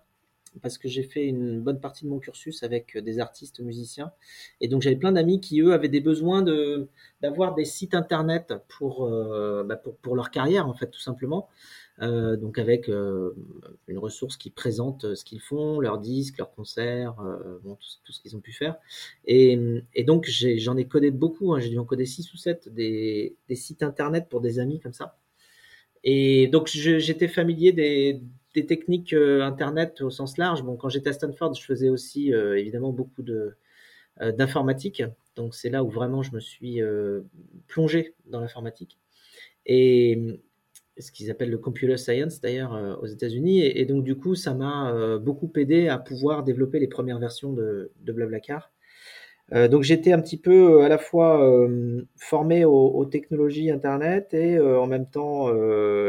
parce 0.63 0.79
que 0.79 0.87
j'ai 0.87 1.03
fait 1.03 1.25
une 1.25 1.61
bonne 1.61 1.81
partie 1.81 2.05
de 2.05 2.11
mon 2.11 2.21
cursus 2.21 2.63
avec 2.63 2.97
des 2.97 3.19
artistes 3.19 3.59
musiciens. 3.59 4.13
Et 4.61 4.69
donc 4.69 4.83
j'avais 4.83 4.95
plein 4.95 5.11
d'amis 5.11 5.41
qui, 5.41 5.61
eux, 5.61 5.73
avaient 5.73 5.89
des 5.89 6.01
besoins 6.01 6.43
de, 6.43 6.89
d'avoir 7.23 7.57
des 7.57 7.65
sites 7.65 7.93
internet 7.93 8.55
pour, 8.69 9.09
bah 9.09 9.75
pour, 9.75 9.97
pour, 9.97 10.15
leur 10.15 10.31
carrière, 10.31 10.69
en 10.69 10.75
fait, 10.75 10.93
tout 10.93 11.01
simplement. 11.01 11.49
Euh, 12.03 12.37
donc 12.37 12.59
avec 12.59 12.89
euh, 12.89 13.37
une 13.87 13.99
ressource 13.99 14.37
qui 14.37 14.51
présente 14.51 15.15
ce 15.15 15.25
qu'ils 15.25 15.41
font, 15.41 15.79
leurs 15.79 15.99
disques, 15.99 16.39
leurs 16.39 16.53
concerts, 16.53 17.21
euh, 17.21 17.61
bon, 17.63 17.77
tout, 18.05 18.13
ce 18.13 18.21
qu'ils 18.21 18.37
ont 18.37 18.41
pu 18.41 18.53
faire. 18.53 18.77
Et, 19.27 19.85
donc 20.05 20.27
j'en 20.29 20.77
ai, 20.77 20.87
codé 20.87 21.11
beaucoup, 21.11 21.55
hein, 21.55 21.61
j'ai 21.61 21.69
dû 21.69 21.79
en 21.79 21.85
coder 21.85 22.07
6 22.07 22.33
ou 22.35 22.37
7 22.37 22.69
des, 22.69 23.37
sites 23.55 23.83
internet 23.83 24.29
pour 24.29 24.41
des 24.41 24.59
amis 24.59 24.81
comme 24.81 24.93
ça. 24.93 25.19
Et 26.03 26.49
donc 26.49 26.69
j'étais 26.69 27.29
familier 27.29 27.73
des, 27.73 28.21
des 28.55 28.67
techniques 28.67 29.13
euh, 29.13 29.43
Internet 29.43 30.01
au 30.01 30.11
sens 30.11 30.39
large. 30.39 30.63
Bon, 30.63 30.77
quand 30.77 30.89
j'étais 30.89 31.11
à 31.11 31.13
Stanford, 31.13 31.55
je 31.55 31.65
faisais 31.65 31.89
aussi 31.89 32.33
euh, 32.33 32.59
évidemment 32.59 32.93
beaucoup 32.93 33.23
de 33.23 33.57
euh, 34.21 34.33
d'informatique. 34.33 35.03
Donc 35.37 35.55
c'est 35.55 35.71
là 35.71 35.83
où 35.85 35.91
vraiment 35.91 36.23
je 36.23 36.33
me 36.33 36.41
suis 36.41 36.81
plongé 37.67 38.15
dans 38.27 38.41
l'informatique. 38.41 38.99
Et 39.67 40.41
ce 40.99 41.11
qu'ils 41.13 41.31
appellent 41.31 41.51
le 41.51 41.59
computer 41.59 41.97
science 41.97 42.41
d'ailleurs 42.41 42.99
aux 43.03 43.07
États-Unis. 43.07 43.65
Et, 43.65 43.85
donc 43.85 44.05
du 44.05 44.17
coup, 44.17 44.35
ça 44.35 44.55
m'a 44.55 45.19
beaucoup 45.19 45.51
aidé 45.57 45.89
à 45.89 45.99
pouvoir 45.99 46.45
développer 46.45 46.79
les 46.79 46.89
premières 46.89 47.19
versions 47.19 47.53
de, 47.53 47.91
Blablacar. 48.01 48.71
Euh, 49.53 49.69
donc 49.69 49.83
j'étais 49.83 50.13
un 50.13 50.21
petit 50.21 50.39
peu 50.39 50.81
euh, 50.81 50.85
à 50.85 50.89
la 50.89 50.97
fois 50.97 51.47
euh, 51.47 52.07
formé 52.17 52.65
aux, 52.65 53.05
technologies 53.05 53.71
Internet 53.71 54.33
et 54.33 54.59
en 54.59 54.87
même 54.87 55.07
temps 55.07 55.49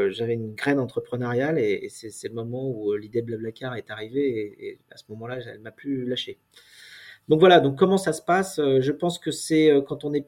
j'avais 0.09 0.33
une 0.33 0.53
graine 0.55 0.79
entrepreneuriale 0.79 1.59
et, 1.59 1.89
c'est 1.89 2.29
le 2.29 2.33
moment 2.33 2.69
où 2.69 2.93
l'idée 2.93 3.21
de 3.21 3.27
Blablacar 3.27 3.75
est 3.75 3.91
arrivée 3.91 4.29
et, 4.29 4.67
et 4.67 4.79
à 4.91 4.97
ce 4.97 5.03
moment-là 5.09 5.39
elle 5.45 5.59
m'a 5.59 5.71
plus 5.71 6.05
lâché. 6.05 6.39
Donc 7.27 7.39
voilà, 7.39 7.59
donc 7.59 7.77
comment 7.77 7.97
ça 7.97 8.13
se 8.13 8.21
passe? 8.21 8.57
Je 8.57 8.91
pense 8.91 9.19
que 9.19 9.31
c'est 9.31 9.71
quand 9.87 10.05
on 10.05 10.13
est 10.13 10.27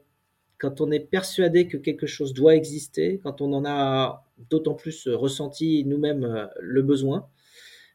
quand 0.58 0.80
on 0.80 0.90
est 0.90 1.00
persuadé 1.00 1.66
que 1.68 1.76
quelque 1.76 2.06
chose 2.06 2.34
doit 2.34 2.54
exister, 2.54 3.20
quand 3.22 3.40
on 3.40 3.52
en 3.52 3.64
a 3.64 4.24
d'autant 4.50 4.74
plus 4.74 5.08
ressenti 5.08 5.84
nous-mêmes 5.84 6.48
le 6.60 6.82
besoin, 6.82 7.28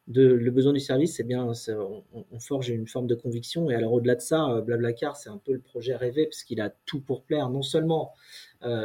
le 0.07 0.49
besoin 0.49 0.73
du 0.73 0.79
service, 0.79 1.15
c'est 1.15 1.23
bien, 1.23 1.47
on, 1.47 2.39
forge 2.39 2.69
une 2.69 2.87
forme 2.87 3.07
de 3.07 3.15
conviction. 3.15 3.69
Et 3.69 3.75
alors 3.75 3.93
au-delà 3.93 4.15
de 4.15 4.21
ça, 4.21 4.61
Blablacar, 4.61 5.15
c'est 5.15 5.29
un 5.29 5.37
peu 5.37 5.53
le 5.53 5.61
projet 5.61 5.95
rêvé 5.95 6.25
parce 6.25 6.43
qu'il 6.43 6.59
a 6.59 6.69
tout 6.85 6.99
pour 6.99 7.23
plaire. 7.23 7.49
Non 7.49 7.61
seulement, 7.61 8.11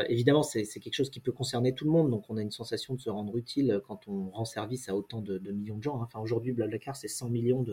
évidemment, 0.09 0.43
c'est 0.43 0.65
quelque 0.65 0.95
chose 0.95 1.11
qui 1.11 1.21
peut 1.21 1.33
concerner 1.33 1.75
tout 1.75 1.85
le 1.85 1.91
monde, 1.91 2.11
donc 2.11 2.25
on 2.29 2.37
a 2.37 2.43
une 2.43 2.53
sensation 2.53 2.95
de 2.95 3.01
se 3.01 3.11
rendre 3.11 3.37
utile 3.37 3.81
quand 3.87 4.07
on 4.07 4.31
rend 4.31 4.45
service 4.45 4.89
à 4.89 4.95
autant 4.95 5.21
de, 5.21 5.39
millions 5.51 5.79
de 5.79 5.83
gens. 5.83 6.01
Hein. 6.01 6.05
Enfin 6.07 6.21
aujourd'hui, 6.21 6.53
Blablacar, 6.53 6.95
c'est 6.95 7.09
100 7.09 7.31
millions 7.31 7.65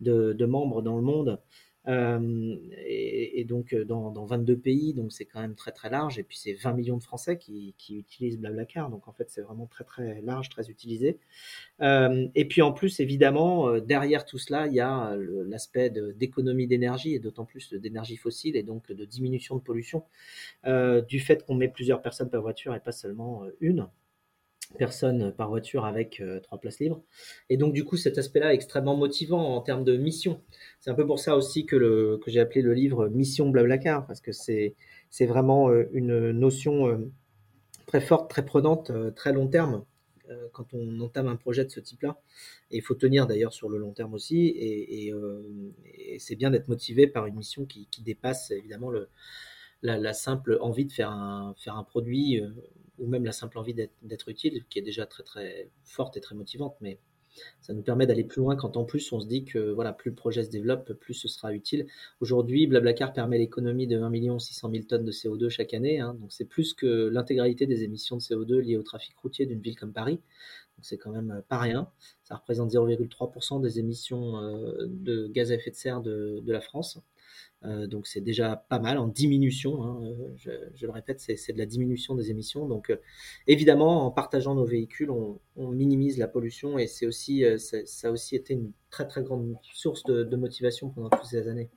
de, 0.00 0.44
membres 0.44 0.82
dans 0.82 0.96
le 0.96 1.02
monde. 1.02 1.40
Euh, 1.88 2.56
et, 2.84 3.44
donc 3.44 3.72
euh, 3.72 3.84
dans, 3.84 4.10
22 4.24 4.56
pays, 4.56 4.92
donc 4.92 5.12
c'est 5.12 5.24
quand 5.24 5.40
même 5.40 5.54
très 5.54 5.72
très 5.72 5.90
large. 5.90 6.18
Et 6.18 6.22
puis 6.22 6.36
c'est 6.36 6.54
20 6.54 6.72
millions 6.72 6.96
de 6.96 7.02
Français 7.02 7.38
qui, 7.38 7.74
utilisent 7.88 8.38
Blablacar, 8.38 8.90
donc 8.90 9.06
en 9.08 9.12
fait 9.12 9.30
c'est 9.30 9.42
vraiment 9.42 9.66
très 9.66 9.84
très 9.84 10.20
large, 10.22 10.48
très 10.48 10.68
utilisé. 10.68 11.18
Euh, 11.80 12.28
et 12.34 12.46
puis 12.46 12.62
en 12.62 12.72
plus 12.72 13.00
évidemment 13.00 13.78
derrière 13.78 14.24
tout 14.24 14.38
cela, 14.38 14.66
il 14.66 14.74
y 14.74 14.80
a 14.80 15.16
l'aspect 15.46 15.90
d'économie 15.90 16.66
d'énergie 16.66 17.14
et 17.14 17.18
d'autant 17.18 17.44
plus 17.44 17.72
d'énergie 17.74 18.16
fossile 18.16 18.56
et 18.56 18.62
donc 18.62 18.90
de 18.90 19.04
diminution 19.04 19.56
de 19.56 19.60
pollution 19.60 20.04
du 21.08 21.20
fait 21.20 21.44
qu'on 21.44 21.54
met 21.54 21.68
plusieurs 21.68 22.02
personnes 22.02 22.30
par 22.30 22.42
voiture 22.42 22.74
et 22.74 22.80
pas 22.80 22.92
seulement 22.92 23.44
une 23.60 23.88
personnes 24.74 25.32
par 25.32 25.48
voiture 25.48 25.84
avec 25.84 26.20
euh, 26.20 26.40
trois 26.40 26.58
places 26.58 26.80
libres. 26.80 27.02
Et 27.48 27.56
donc, 27.56 27.72
du 27.72 27.84
coup, 27.84 27.96
cet 27.96 28.18
aspect-là 28.18 28.52
est 28.52 28.56
extrêmement 28.56 28.96
motivant 28.96 29.56
en 29.56 29.60
termes 29.60 29.84
de 29.84 29.96
mission. 29.96 30.42
C'est 30.80 30.90
un 30.90 30.94
peu 30.94 31.06
pour 31.06 31.18
ça 31.18 31.36
aussi 31.36 31.66
que, 31.66 32.18
que 32.22 32.30
j'ai 32.30 32.40
appelé 32.40 32.62
le 32.62 32.74
livre 32.74 33.08
Mission 33.08 33.48
Blablacar, 33.50 34.06
parce 34.06 34.20
que 34.20 34.32
c'est, 34.32 34.74
vraiment 35.20 35.70
euh, 35.70 35.88
une 35.92 36.30
notion 36.32 36.88
euh, 36.88 37.10
très 37.86 38.00
forte, 38.00 38.30
très 38.30 38.44
prenante, 38.44 38.92
très 39.14 39.32
long 39.32 39.48
terme 39.48 39.84
quand 40.52 40.74
on 40.74 40.98
entame 40.98 41.28
un 41.28 41.36
projet 41.36 41.64
de 41.64 41.70
ce 41.70 41.78
type-là. 41.78 42.20
Et 42.72 42.78
il 42.78 42.82
faut 42.82 42.96
tenir 42.96 43.28
d'ailleurs 43.28 43.52
sur 43.52 43.68
le 43.68 43.78
long 43.78 43.92
terme 43.92 44.12
aussi. 44.12 44.48
Et, 44.56 45.12
c'est 46.18 46.34
bien 46.34 46.50
d'être 46.50 46.66
motivé 46.66 47.06
par 47.06 47.26
une 47.26 47.36
mission 47.36 47.64
qui, 47.64 47.86
dépasse 48.02 48.50
évidemment 48.50 48.90
le, 48.90 49.08
la, 49.82 49.98
la, 49.98 50.12
simple 50.12 50.58
envie 50.60 50.84
de 50.84 50.90
faire 50.90 51.12
un, 51.12 51.54
faire 51.56 51.76
un 51.76 51.84
produit 51.84 52.42
ou 52.98 53.06
même 53.06 53.24
la 53.24 53.32
simple 53.32 53.58
envie 53.58 53.74
d'être 53.74 54.28
utile, 54.28 54.64
qui 54.68 54.78
est 54.78 54.82
déjà 54.82 55.06
très 55.06 55.22
très 55.22 55.70
forte 55.84 56.16
et 56.16 56.20
très 56.20 56.34
motivante, 56.34 56.76
mais 56.80 56.98
ça 57.60 57.74
nous 57.74 57.82
permet 57.82 58.06
d'aller 58.06 58.24
plus 58.24 58.40
loin 58.40 58.56
quand 58.56 58.76
en 58.76 58.84
plus 58.84 59.12
on 59.12 59.20
se 59.20 59.26
dit 59.26 59.44
que 59.44 59.72
voilà, 59.72 59.92
plus 59.92 60.10
le 60.10 60.14
projet 60.14 60.42
se 60.42 60.50
développe, 60.50 60.92
plus 60.94 61.14
ce 61.14 61.28
sera 61.28 61.52
utile. 61.52 61.86
Aujourd'hui, 62.20 62.66
Blablacar 62.66 63.12
permet 63.12 63.38
l'économie 63.38 63.86
de 63.86 64.00
1 64.00 64.38
600 64.38 64.70
000 64.70 64.84
tonnes 64.84 65.04
de 65.04 65.12
CO2 65.12 65.48
chaque 65.48 65.74
année, 65.74 66.00
hein. 66.00 66.14
donc 66.20 66.32
c'est 66.32 66.44
plus 66.44 66.74
que 66.74 67.08
l'intégralité 67.08 67.66
des 67.66 67.82
émissions 67.82 68.16
de 68.16 68.22
CO2 68.22 68.58
liées 68.60 68.76
au 68.76 68.82
trafic 68.82 69.16
routier 69.18 69.46
d'une 69.46 69.60
ville 69.60 69.78
comme 69.78 69.92
Paris. 69.92 70.20
Donc 70.76 70.84
c'est 70.84 70.98
quand 70.98 71.10
même 71.10 71.42
pas 71.48 71.58
rien. 71.58 71.90
Ça 72.24 72.36
représente 72.36 72.70
0,3% 72.70 73.62
des 73.62 73.78
émissions 73.78 74.38
euh, 74.38 74.86
de 74.86 75.26
gaz 75.28 75.50
à 75.50 75.54
effet 75.54 75.70
de 75.70 75.76
serre 75.76 76.02
de 76.02 76.42
la 76.46 76.60
France. 76.60 77.00
Euh, 77.64 77.86
donc 77.86 78.06
c'est 78.06 78.20
déjà 78.20 78.56
pas 78.68 78.78
mal 78.78 78.98
en 78.98 79.06
diminution. 79.06 79.82
Hein, 79.82 80.00
euh, 80.04 80.34
je, 80.74 80.86
le 80.86 80.92
répète, 80.92 81.20
c'est 81.20 81.52
de 81.52 81.58
la 81.58 81.66
diminution 81.66 82.14
des 82.14 82.30
émissions. 82.30 82.66
Donc 82.66 82.90
euh, 82.90 82.96
évidemment, 83.46 84.06
en 84.06 84.10
partageant 84.10 84.54
nos 84.54 84.66
véhicules, 84.66 85.10
on, 85.10 85.40
minimise 85.56 86.18
la 86.18 86.28
pollution 86.28 86.78
et 86.78 86.86
c'est 86.86 87.06
aussi, 87.06 87.44
ça 87.58 88.08
a 88.08 88.10
aussi 88.10 88.36
été 88.36 88.54
une 88.54 88.72
très 88.90 89.06
très 89.06 89.22
grande 89.22 89.56
source 89.62 90.04
de, 90.04 90.36
motivation 90.36 90.90
pendant 90.90 91.10
toutes 91.10 91.24
ces 91.24 91.48
années. 91.48 91.70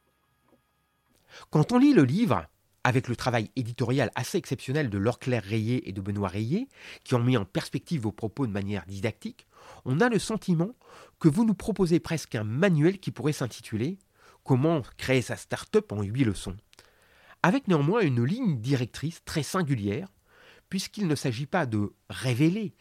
Quand 1.50 1.72
on 1.72 1.80
lit 1.80 1.94
le 1.94 2.04
livre, 2.04 2.46
avec 2.84 3.08
le 3.08 3.16
travail 3.16 3.52
éditorial 3.56 4.12
assez 4.16 4.38
exceptionnel 4.38 4.90
de 4.90 4.98
Laure 4.98 5.20
Claire 5.20 5.44
Rayé 5.44 5.88
et 5.88 5.92
de 5.92 6.02
Benoît 6.02 6.28
Rayé, 6.28 6.68
qui 7.04 7.16
ont 7.16 7.20
mis 7.20 7.38
en 7.38 7.46
perspective 7.46 8.02
vos 8.02 8.12
propos 8.12 8.48
de 8.48 8.52
manière 8.52 8.86
didactique, 8.86 9.48
on 9.86 10.02
a 10.02 10.10
le 10.10 10.20
sentiment 10.20 10.76
que 11.20 11.30
vous 11.30 11.46
nous 11.46 11.54
proposez 11.54 12.00
presque 12.00 12.36
un 12.36 12.44
manuel 12.44 13.00
qui 13.00 13.12
pourrait 13.12 13.34
s'intituler 13.34 13.98
comment 14.50 14.82
créer 14.98 15.22
sa 15.22 15.36
start-up 15.36 15.92
en 15.92 16.02
huit 16.02 16.24
leçons, 16.24 16.58
avec 17.44 17.68
néanmoins 17.68 18.02
une 18.02 18.24
ligne 18.24 18.60
directrice 18.60 19.24
très 19.24 19.44
singulière, 19.44 20.08
puisqu'il 20.70 21.06
ne 21.06 21.14
s'agit 21.14 21.46
pas 21.46 21.68
de 21.68 21.94
révéler 22.10 22.74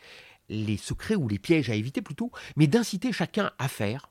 les 0.49 0.79
secrets 0.79 1.15
ou 1.15 1.29
les 1.29 1.39
pièges 1.39 1.69
à 1.69 1.75
éviter 1.75 2.01
plutôt, 2.01 2.33
mais 2.57 2.69
d'inciter 2.69 3.13
chacun 3.13 3.53
à 3.59 3.69
faire, 3.69 4.09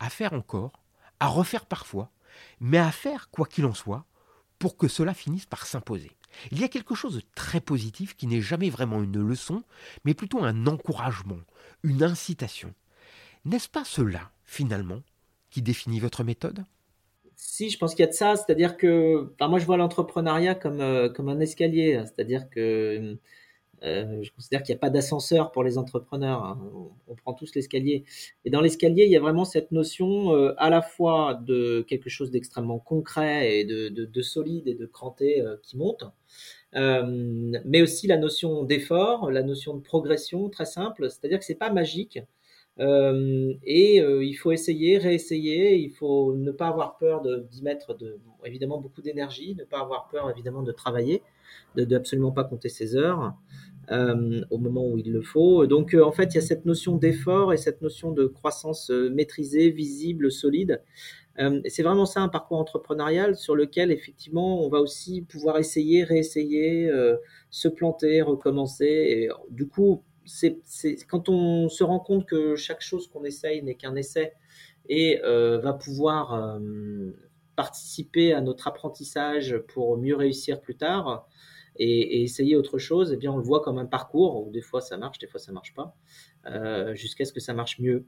à 0.00 0.10
faire 0.10 0.32
encore, 0.32 0.82
à 1.20 1.28
refaire 1.28 1.66
parfois, 1.66 2.10
mais 2.58 2.78
à 2.78 2.90
faire 2.90 3.30
quoi 3.30 3.46
qu'il 3.46 3.66
en 3.66 3.74
soit, 3.74 4.04
pour 4.58 4.76
que 4.76 4.88
cela 4.88 5.14
finisse 5.14 5.46
par 5.46 5.64
s'imposer. 5.64 6.10
Il 6.50 6.58
y 6.58 6.64
a 6.64 6.68
quelque 6.68 6.96
chose 6.96 7.14
de 7.14 7.22
très 7.36 7.60
positif 7.60 8.16
qui 8.16 8.26
n'est 8.26 8.42
jamais 8.42 8.68
vraiment 8.68 9.00
une 9.00 9.24
leçon, 9.24 9.62
mais 10.04 10.14
plutôt 10.14 10.42
un 10.42 10.66
encouragement, 10.66 11.38
une 11.84 12.02
incitation. 12.02 12.74
N'est-ce 13.44 13.68
pas 13.68 13.84
cela, 13.84 14.32
finalement, 14.44 15.02
qui 15.50 15.62
définit 15.62 16.00
votre 16.00 16.24
méthode? 16.24 16.66
Si, 17.56 17.70
je 17.70 17.78
pense 17.78 17.94
qu'il 17.94 18.04
y 18.04 18.08
a 18.08 18.10
de 18.10 18.12
ça. 18.12 18.36
C'est-à-dire 18.36 18.76
que, 18.76 19.32
moi, 19.40 19.58
je 19.58 19.64
vois 19.64 19.78
l'entrepreneuriat 19.78 20.54
comme, 20.54 20.80
euh, 20.80 21.08
comme 21.08 21.28
un 21.28 21.40
escalier. 21.40 22.02
C'est-à-dire 22.04 22.50
que 22.50 23.16
euh, 23.82 24.22
je 24.22 24.30
considère 24.32 24.62
qu'il 24.62 24.74
n'y 24.74 24.78
a 24.78 24.80
pas 24.80 24.90
d'ascenseur 24.90 25.52
pour 25.52 25.64
les 25.64 25.78
entrepreneurs. 25.78 26.44
Hein. 26.44 26.60
On, 27.08 27.14
prend 27.14 27.32
tous 27.32 27.54
l'escalier. 27.54 28.04
Et 28.44 28.50
dans 28.50 28.60
l'escalier, 28.60 29.04
il 29.04 29.10
y 29.10 29.16
a 29.16 29.20
vraiment 29.20 29.46
cette 29.46 29.72
notion 29.72 30.34
euh, 30.34 30.54
à 30.58 30.68
la 30.68 30.82
fois 30.82 31.40
de 31.46 31.82
quelque 31.88 32.10
chose 32.10 32.30
d'extrêmement 32.30 32.78
concret 32.78 33.58
et 33.58 33.64
de, 33.64 33.88
de, 33.88 34.22
solide 34.22 34.68
et 34.68 34.74
de 34.74 34.86
cranté 34.86 35.42
qui 35.62 35.78
monte, 35.78 36.04
mais 36.74 37.80
aussi 37.80 38.06
la 38.06 38.18
notion 38.18 38.64
d'effort, 38.64 39.30
la 39.30 39.42
notion 39.42 39.74
de 39.74 39.80
progression 39.80 40.50
très 40.50 40.66
simple. 40.66 41.08
C'est-à-dire 41.10 41.38
que 41.38 41.44
c'est 41.46 41.54
pas 41.54 41.72
magique. 41.72 42.18
Euh, 42.78 43.54
et 43.64 44.02
euh, 44.02 44.22
il 44.22 44.34
faut 44.34 44.52
essayer, 44.52 44.98
réessayer. 44.98 45.76
Il 45.76 45.90
faut 45.90 46.34
ne 46.34 46.50
pas 46.50 46.68
avoir 46.68 46.98
peur 46.98 47.22
d'y 47.50 47.62
mettre 47.62 47.96
de, 47.96 48.18
évidemment 48.44 48.80
beaucoup 48.80 49.02
d'énergie, 49.02 49.54
ne 49.54 49.64
pas 49.64 49.80
avoir 49.80 50.08
peur 50.08 50.30
évidemment 50.30 50.62
de 50.62 50.72
travailler, 50.72 51.22
de, 51.74 51.84
de 51.84 51.96
absolument 51.96 52.32
pas 52.32 52.44
compter 52.44 52.68
ses 52.68 52.96
heures 52.96 53.34
euh, 53.90 54.42
au 54.50 54.58
moment 54.58 54.86
où 54.86 54.98
il 54.98 55.10
le 55.12 55.22
faut. 55.22 55.66
Donc 55.66 55.94
en 55.94 56.12
fait, 56.12 56.34
il 56.34 56.34
y 56.34 56.38
a 56.38 56.42
cette 56.42 56.66
notion 56.66 56.96
d'effort 56.96 57.52
et 57.52 57.56
cette 57.56 57.80
notion 57.82 58.12
de 58.12 58.26
croissance 58.26 58.90
maîtrisée, 58.90 59.70
visible, 59.70 60.30
solide. 60.30 60.82
c'est 61.66 61.82
vraiment 61.82 62.06
ça 62.06 62.20
un 62.20 62.28
parcours 62.28 62.58
entrepreneurial 62.58 63.36
sur 63.36 63.54
lequel 63.54 63.90
effectivement 63.90 64.64
on 64.64 64.68
va 64.68 64.80
aussi 64.80 65.22
pouvoir 65.22 65.58
essayer, 65.58 66.04
réessayer, 66.04 66.90
se 67.50 67.68
planter, 67.68 68.22
recommencer. 68.22 68.84
Et 68.86 69.28
du 69.50 69.66
coup, 69.66 70.02
c'est 70.26 70.60
quand 71.08 71.28
on 71.28 71.68
se 71.68 71.84
rend 71.84 72.00
compte 72.00 72.26
que 72.26 72.56
chaque 72.56 72.80
chose 72.80 73.08
qu'on 73.08 73.24
essaye 73.24 73.62
n'est 73.62 73.76
qu'un 73.76 73.94
essai 73.94 74.32
et 74.88 75.20
euh, 75.24 75.58
va 75.58 75.72
pouvoir 75.72 76.34
euh, 76.34 77.12
participer 77.56 78.32
à 78.32 78.40
notre 78.40 78.68
apprentissage 78.68 79.58
pour 79.68 79.96
mieux 79.96 80.16
réussir 80.16 80.60
plus 80.60 80.76
tard 80.76 81.28
et, 81.78 82.22
essayer 82.22 82.56
autre 82.56 82.78
chose, 82.78 83.12
eh 83.12 83.16
bien 83.16 83.32
on 83.32 83.36
le 83.36 83.42
voit 83.42 83.60
comme 83.60 83.78
un 83.78 83.86
parcours 83.86 84.46
où 84.46 84.50
des 84.50 84.62
fois 84.62 84.80
ça 84.80 84.96
marche, 84.96 85.18
des 85.18 85.26
fois 85.26 85.38
ça 85.38 85.52
marche 85.52 85.74
pas, 85.74 85.94
euh, 86.46 86.94
jusqu'à 86.94 87.24
ce 87.24 87.32
que 87.32 87.40
ça 87.40 87.54
marche 87.54 87.78
mieux. 87.78 88.06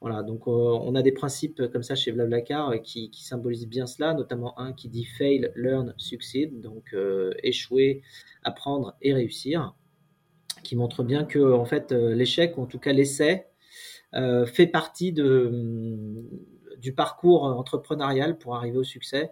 Voilà, 0.00 0.22
donc 0.22 0.46
on 0.46 0.94
a 0.94 1.02
des 1.02 1.12
principes 1.12 1.68
comme 1.70 1.82
ça 1.82 1.94
chez 1.94 2.10
Blablacar 2.10 2.80
qui, 2.80 3.10
qui 3.10 3.22
symbolisent 3.22 3.68
bien 3.68 3.86
cela, 3.86 4.14
notamment 4.14 4.58
un 4.58 4.72
qui 4.72 4.88
dit 4.88 5.04
fail, 5.04 5.52
learn, 5.54 5.92
succeed, 5.98 6.62
donc 6.62 6.96
échouer, 7.42 8.00
apprendre 8.42 8.96
et 9.02 9.12
réussir 9.12 9.74
qui 10.62 10.76
montre 10.76 11.02
bien 11.02 11.24
que 11.24 11.38
en 11.52 11.64
fait 11.64 11.92
euh, 11.92 12.14
l'échec 12.14 12.56
ou 12.56 12.62
en 12.62 12.66
tout 12.66 12.78
cas 12.78 12.92
l'essai 12.92 13.46
euh, 14.14 14.46
fait 14.46 14.66
partie 14.66 15.12
mm, 15.12 16.22
du 16.78 16.92
parcours 16.92 17.44
entrepreneurial 17.44 18.38
pour 18.38 18.56
arriver 18.56 18.78
au 18.78 18.84
succès. 18.84 19.30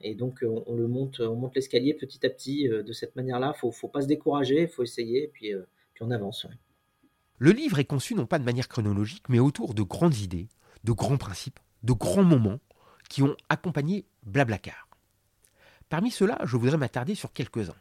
Et 0.00 0.14
donc 0.14 0.42
on, 0.42 0.74
le 0.74 0.88
monte, 0.88 1.20
on 1.20 1.36
monte 1.36 1.54
l'escalier 1.54 1.94
petit 1.94 2.24
à 2.24 2.30
petit 2.30 2.68
euh, 2.68 2.82
de 2.82 2.92
cette 2.92 3.16
manière-là. 3.16 3.52
Faut, 3.52 3.70
faut 3.70 3.88
pas 3.88 4.02
se 4.02 4.06
décourager, 4.06 4.66
faut 4.66 4.82
essayer, 4.82 5.28
puis, 5.28 5.52
puis 5.94 6.04
on 6.04 6.10
avance. 6.10 6.46
Le 7.38 7.52
livre 7.52 7.78
est 7.78 7.84
conçu 7.84 8.14
non 8.14 8.26
pas 8.26 8.38
de 8.38 8.44
manière 8.44 8.68
chronologique, 8.68 9.24
mais 9.28 9.38
autour 9.38 9.74
de 9.74 9.82
grandes 9.82 10.18
idées, 10.18 10.48
de 10.84 10.92
grands 10.92 11.16
principes, 11.16 11.60
de 11.82 11.92
grands 11.92 12.24
moments 12.24 12.60
qui 13.08 13.22
ont 13.22 13.36
accompagné 13.48 14.04
Blablacar. 14.24 14.88
Parmi 15.88 16.10
ceux-là, 16.10 16.38
je 16.44 16.56
voudrais 16.56 16.76
m'attarder 16.76 17.14
sur 17.14 17.32
quelques-uns. 17.32 17.74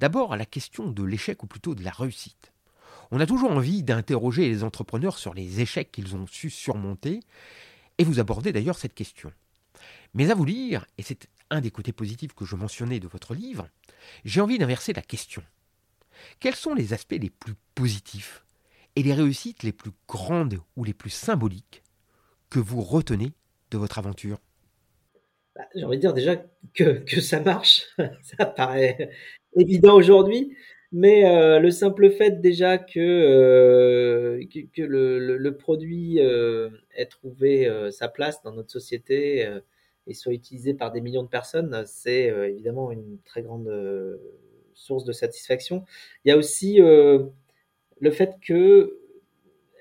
D'abord 0.00 0.32
à 0.32 0.36
la 0.36 0.46
question 0.46 0.90
de 0.90 1.02
l'échec 1.02 1.42
ou 1.42 1.46
plutôt 1.46 1.74
de 1.74 1.82
la 1.84 1.90
réussite. 1.90 2.52
On 3.10 3.20
a 3.20 3.26
toujours 3.26 3.52
envie 3.52 3.82
d'interroger 3.82 4.48
les 4.48 4.64
entrepreneurs 4.64 5.18
sur 5.18 5.34
les 5.34 5.60
échecs 5.60 5.92
qu'ils 5.92 6.16
ont 6.16 6.26
su 6.26 6.50
surmonter, 6.50 7.20
et 7.98 8.04
vous 8.04 8.20
abordez 8.20 8.52
d'ailleurs 8.52 8.78
cette 8.78 8.94
question. 8.94 9.32
Mais 10.14 10.30
à 10.30 10.34
vous 10.34 10.44
lire, 10.44 10.86
et 10.98 11.02
c'est 11.02 11.28
un 11.50 11.60
des 11.60 11.70
côtés 11.70 11.92
positifs 11.92 12.34
que 12.34 12.44
je 12.44 12.56
mentionnais 12.56 13.00
de 13.00 13.08
votre 13.08 13.34
livre, 13.34 13.68
j'ai 14.24 14.40
envie 14.40 14.58
d'inverser 14.58 14.92
la 14.92 15.02
question. 15.02 15.42
Quels 16.40 16.54
sont 16.54 16.74
les 16.74 16.92
aspects 16.92 17.18
les 17.20 17.30
plus 17.30 17.54
positifs 17.74 18.44
et 18.96 19.02
les 19.02 19.14
réussites 19.14 19.62
les 19.62 19.72
plus 19.72 19.92
grandes 20.08 20.60
ou 20.76 20.84
les 20.84 20.94
plus 20.94 21.10
symboliques 21.10 21.82
que 22.50 22.58
vous 22.58 22.82
retenez 22.82 23.32
de 23.70 23.78
votre 23.78 23.98
aventure? 23.98 24.38
Bah, 25.54 25.64
J'ai 25.74 25.84
envie 25.84 25.96
de 25.96 26.00
dire 26.00 26.14
déjà 26.14 26.36
que, 26.74 27.04
que 27.04 27.20
ça 27.20 27.40
marche, 27.40 27.84
ça 28.22 28.46
paraît 28.46 29.10
évident 29.56 29.94
aujourd'hui. 29.94 30.56
Mais 30.92 31.26
euh, 31.26 31.58
le 31.58 31.70
simple 31.70 32.10
fait 32.10 32.40
déjà 32.40 32.78
que, 32.78 32.98
euh, 32.98 34.40
que, 34.50 34.82
le, 34.82 35.56
produit 35.56 36.20
euh, 36.20 36.70
ait 36.94 37.06
trouvé 37.06 37.70
sa 37.90 38.08
place 38.08 38.42
dans 38.42 38.52
notre 38.52 38.70
société 38.70 39.48
et 40.06 40.14
soit 40.14 40.32
utilisé 40.32 40.74
par 40.74 40.92
des 40.92 41.00
millions 41.00 41.24
de 41.24 41.28
personnes, 41.28 41.82
c'est 41.86 42.26
évidemment 42.26 42.92
une 42.92 43.18
très 43.24 43.42
grande 43.42 43.70
source 44.74 45.04
de 45.04 45.12
satisfaction. 45.12 45.84
Il 46.24 46.28
y 46.28 46.32
a 46.32 46.36
aussi 46.36 46.78
le 46.78 48.10
fait 48.10 48.36
que, 48.40 49.00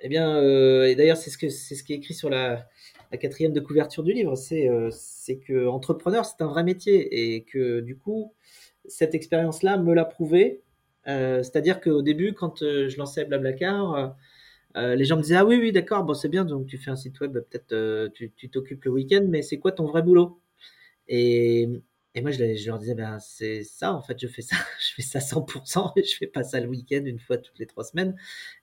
eh 0.02 0.10
bien, 0.10 0.42
et 0.84 0.96
d'ailleurs 0.96 1.18
c'est 1.18 1.30
ce, 1.30 1.38
que, 1.38 1.50
c'est 1.50 1.76
ce 1.76 1.84
qui 1.84 1.94
est 1.94 1.98
écrit 1.98 2.16
sur 2.16 2.30
la, 2.30 2.68
la 3.12 3.18
quatrième 3.18 3.54
de 3.54 3.60
couverture 3.60 4.04
du 4.04 4.14
livre, 4.14 4.36
c'est, 4.36 4.68
c'est 4.90 5.38
que 5.38 5.68
entrepreneur 5.68 6.26
c'est 6.26 6.42
un 6.42 6.48
vrai 6.48 6.64
métier 6.64 7.36
et 7.36 7.44
que 7.44 7.82
du 7.82 7.96
coup 7.96 8.34
cette 8.88 9.16
expérience-là 9.16 9.78
me 9.78 9.94
l'a 9.94 10.06
prouvé. 10.06 10.62
Euh, 11.08 11.44
c'est-à-dire 11.44 11.82
qu'au 11.82 12.02
début, 12.02 12.34
quand 12.34 12.64
euh, 12.64 12.90
je 12.90 12.98
lançais 12.98 13.26
Blablacar, 13.26 14.16
euh, 14.78 14.96
les 14.96 15.06
gens 15.06 15.18
me 15.18 15.22
disaient 15.22 15.38
ah 15.38 15.46
oui 15.46 15.58
oui 15.58 15.72
d'accord 15.72 16.04
bon 16.04 16.14
c'est 16.14 16.28
bien 16.28 16.44
donc 16.44 16.68
tu 16.68 16.78
fais 16.78 16.92
un 16.92 16.98
site 16.98 17.18
web 17.22 17.32
peut-être 17.34 18.10
tu 18.14 18.50
t'occupes 18.50 18.84
le 18.84 18.92
week-end 18.92 19.26
mais 19.30 19.42
c'est 19.42 19.58
quoi 19.58 19.72
ton 19.72 19.86
vrai 19.86 20.02
boulot? 20.02 20.42
Et, 21.08 21.70
moi 22.22 22.32
je, 22.32 22.56
je, 22.56 22.68
leur 22.68 22.80
disais 22.80 22.96
ben 22.96 23.20
c'est 23.20 23.64
ça 23.64 23.94
en 23.94 24.02
fait 24.02 24.20
je 24.20 24.28
fais 24.28 24.42
ça 24.42 24.56
je 24.80 24.94
fais 24.96 25.02
ça 25.02 25.20
100% 25.20 25.94
et 25.98 26.04
je 26.04 26.18
fais 26.18 26.28
pas 26.28 26.44
ça 26.44 26.60
le 26.60 26.68
week-end 26.68 27.04
une 27.06 27.20
fois 27.20 27.38
toutes 27.38 27.60
les 27.60 27.68
trois 27.68 27.84
semaines. 27.86 28.16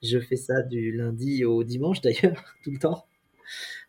Je 0.02 0.18
fais 0.18 0.36
ça 0.36 0.62
du 0.62 0.92
lundi 0.92 1.44
au 1.44 1.64
dimanche 1.64 2.00
d'ailleurs 2.02 2.44
tout 2.64 2.70
le 2.72 2.78
temps 2.78 3.06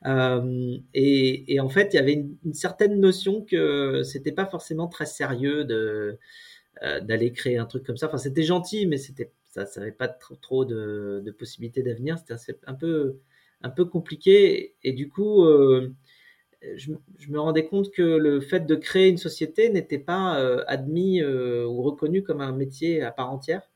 euh, 0.06 0.78
et, 0.94 1.60
en 1.60 1.70
fait 1.70 1.94
il 1.94 1.96
y 1.96 2.00
avait 2.00 2.26
une, 2.44 2.54
certaine 2.54 3.00
notion 3.00 3.42
que 3.42 4.04
c'était 4.04 4.34
pas 4.34 4.46
forcément 4.46 4.88
très 4.88 5.06
sérieux 5.06 5.64
de 5.64 6.18
euh, 6.84 7.00
d'aller 7.02 7.32
créer 7.32 7.58
un 7.58 7.66
truc 7.66 7.86
comme 7.86 7.98
ça. 7.98 8.08
Enfin, 8.08 8.18
c'était 8.18 8.44
gentil, 8.44 8.88
mais 8.88 8.98
c'était 8.98 9.32
ça 9.50 9.66
n'avait 9.78 9.92
pas 9.92 10.08
trop, 10.08 10.66
de, 10.66 11.22
de 11.24 11.32
possibilités 11.32 11.84
d'avenir. 11.84 12.18
C'était 12.18 12.58
un 12.66 12.74
peu, 12.74 13.20
un 13.62 13.70
peu 13.70 13.86
compliqué. 13.86 14.76
Et, 14.84 14.94
du 14.94 15.10
coup, 15.10 15.46
euh, 15.46 15.94
je, 16.76 16.92
je, 17.20 17.30
me 17.30 17.40
rendais 17.40 17.68
compte 17.68 17.92
que 17.92 18.02
le 18.02 18.42
fait 18.42 18.62
de 18.62 18.76
créer 18.76 19.10
une 19.10 19.18
société 19.18 19.70
n'était 19.70 20.00
pas 20.00 20.34
admis 20.68 21.24
ou 21.24 21.82
reconnu 21.84 22.24
comme 22.24 22.42
un 22.42 22.52
métier 22.52 23.04
à 23.04 23.12
part 23.12 23.32
entière. 23.32 23.70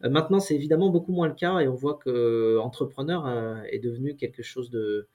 maintenant, 0.00 0.40
c'est 0.40 0.54
évidemment 0.54 0.90
beaucoup 0.90 1.12
moins 1.12 1.28
le 1.28 1.34
cas 1.34 1.58
et 1.60 1.68
on 1.68 1.74
voit 1.74 1.98
que 2.02 2.58
entrepreneur 2.58 3.62
est 3.70 3.80
devenu 3.80 4.16
quelque 4.16 4.42
chose 4.42 4.70
de 4.70 5.08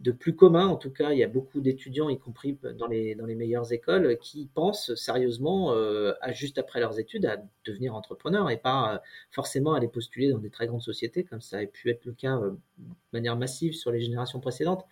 de, 0.00 0.12
plus 0.12 0.34
commun. 0.34 0.66
En 0.66 0.76
tout 0.76 0.90
cas, 0.90 1.12
il 1.12 1.18
y 1.18 1.24
a 1.24 1.28
beaucoup 1.28 1.60
d'étudiants, 1.60 2.08
y 2.08 2.18
compris 2.18 2.58
dans 2.78 2.86
les, 2.86 3.14
dans 3.14 3.26
les 3.26 3.34
meilleures 3.34 3.72
écoles, 3.72 4.18
qui 4.18 4.48
pensent 4.54 4.94
sérieusement, 4.94 5.72
euh, 5.72 6.12
à, 6.20 6.32
juste 6.32 6.58
après 6.58 6.80
leurs 6.80 6.98
études, 6.98 7.26
à 7.26 7.42
devenir 7.64 7.94
entrepreneurs 7.94 8.50
et 8.50 8.56
pas 8.56 8.94
euh, 8.94 8.98
forcément 9.30 9.74
à 9.74 9.80
les 9.80 9.88
postuler 9.88 10.30
dans 10.30 10.38
des 10.38 10.50
très 10.50 10.66
grandes 10.66 10.82
sociétés, 10.82 11.24
comme 11.24 11.40
ça 11.40 11.58
a 11.58 11.66
pu 11.66 11.90
être 11.90 12.04
le 12.04 12.12
cas 12.12 12.36
euh, 12.36 12.50
de 12.78 12.94
manière 13.12 13.36
massive 13.36 13.72
sur 13.72 13.90
les 13.90 14.00
générations 14.00 14.40
précédentes. 14.40 14.84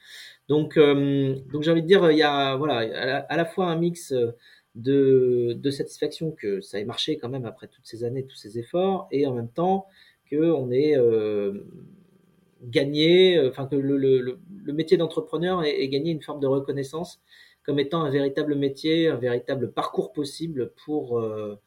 Donc, 0.48 0.76
donc 0.78 1.62
j'ai 1.62 1.70
envie 1.70 1.82
de 1.82 1.86
dire, 1.86 2.10
il 2.10 2.18
y 2.18 2.22
a 2.22 2.56
voilà, 2.56 2.78
à 3.28 3.36
la, 3.36 3.44
fois 3.44 3.66
un 3.66 3.76
mix 3.76 4.12
de, 4.74 5.52
de, 5.54 5.70
satisfaction 5.70 6.32
que 6.32 6.60
ça 6.60 6.80
ait 6.80 6.84
marché 6.84 7.18
quand 7.18 7.28
même 7.28 7.44
après 7.44 7.68
toutes 7.68 7.86
ces 7.86 8.04
années, 8.04 8.24
tous 8.26 8.36
ces 8.36 8.58
efforts, 8.58 9.08
et 9.10 9.26
en 9.26 9.34
même 9.34 9.48
temps 9.48 9.86
qu'on 10.28 10.70
est 10.70 10.96
gagner, 12.62 13.38
euh, 13.38 13.50
enfin 13.50 13.66
que 13.66 13.76
le, 13.76 13.96
le, 13.96 14.38
le 14.48 14.72
métier 14.72 14.96
d'entrepreneur 14.96 15.64
ait, 15.64 15.88
gagné 15.88 16.10
une 16.12 16.22
forme 16.22 16.40
de 16.40 16.46
reconnaissance 16.46 17.20
comme 17.62 17.78
étant 17.78 18.02
un 18.02 18.10
véritable 18.10 18.54
métier, 18.54 19.08
un 19.08 19.16
véritable 19.16 19.72
parcours 19.72 20.12
possible 20.12 20.72
pour, 20.84 21.18
euh, 21.18 21.60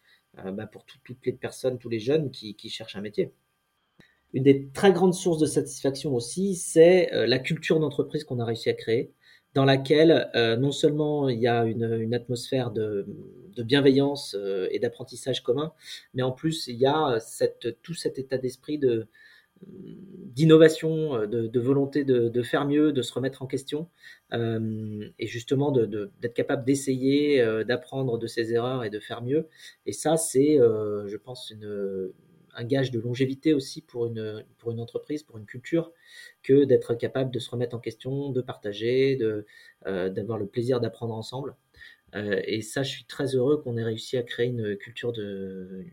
euh, 0.43 0.51
bah 0.51 0.65
pour 0.65 0.85
toutes 0.85 1.25
les 1.25 1.33
personnes, 1.33 1.77
tous 1.77 1.89
les 1.89 1.99
jeunes 1.99 2.31
qui, 2.31 2.55
qui, 2.55 2.69
cherchent 2.69 2.95
un 2.95 3.01
métier. 3.01 3.31
Une 4.33 4.43
des 4.43 4.69
très 4.73 4.91
grandes 4.91 5.13
sources 5.13 5.37
de 5.37 5.45
satisfaction 5.45 6.15
aussi, 6.15 6.55
c'est 6.55 7.11
la 7.13 7.37
culture 7.37 7.79
d'entreprise 7.79 8.23
qu'on 8.23 8.39
a 8.39 8.45
réussi 8.45 8.67
à 8.67 8.73
créer, 8.73 9.13
dans 9.53 9.63
laquelle 9.63 10.27
non 10.59 10.71
seulement 10.71 11.29
il 11.29 11.39
y 11.39 11.45
a 11.45 11.65
une, 11.65 11.99
une 12.01 12.15
atmosphère 12.15 12.71
de, 12.71 13.05
de 13.55 13.61
bienveillance 13.61 14.35
et 14.71 14.79
d'apprentissage 14.79 15.43
commun, 15.43 15.71
mais 16.15 16.23
en 16.23 16.31
plus 16.31 16.65
il 16.65 16.77
y 16.77 16.87
a 16.87 17.19
cette, 17.19 17.79
tout 17.83 17.93
cet 17.93 18.17
état 18.17 18.39
d'esprit 18.39 18.79
de, 18.79 19.07
d'innovation, 20.33 21.15
euh, 21.15 21.27
de, 21.27 21.59
volonté 21.59 22.03
de, 22.03 22.43
faire 22.43 22.65
mieux, 22.65 22.91
de 22.91 23.01
se 23.01 23.13
remettre 23.13 23.41
en 23.41 23.47
question, 23.47 23.89
euh, 24.33 25.07
et 25.19 25.27
justement 25.27 25.71
d'être 25.71 26.33
capable 26.33 26.65
d'essayer, 26.65 27.41
euh, 27.41 27.63
d'apprendre 27.63 28.17
de 28.17 28.27
ses 28.27 28.53
erreurs 28.53 28.83
et 28.83 28.89
de 28.89 28.99
faire 28.99 29.21
mieux. 29.21 29.47
Et 29.85 29.93
ça, 29.93 30.17
c'est, 30.17 30.57
je 30.57 31.17
pense, 31.17 31.53
un 32.55 32.63
gage 32.63 32.91
de 32.91 32.99
longévité 32.99 33.53
aussi 33.53 33.81
pour 33.81 34.07
une, 34.07 34.43
entreprise, 34.79 35.23
pour 35.23 35.37
une 35.37 35.45
culture, 35.45 35.91
que 36.41 36.65
d'être 36.65 36.95
capable 36.95 37.31
de 37.31 37.39
se 37.39 37.49
remettre 37.49 37.75
en 37.75 37.79
question, 37.79 38.31
de 38.31 38.41
partager, 38.41 39.17
d'avoir 39.85 40.37
le 40.37 40.47
plaisir 40.47 40.79
d'apprendre 40.79 41.13
ensemble. 41.13 41.55
et 42.15 42.61
ça, 42.61 42.83
je 42.83 42.89
suis 42.89 43.05
très 43.05 43.35
heureux 43.35 43.57
qu'on 43.61 43.77
ait 43.77 43.83
réussi 43.83 44.17
à 44.17 44.23
créer 44.23 44.47
une 44.47 44.75
culture 44.77 45.13
de, 45.13 45.85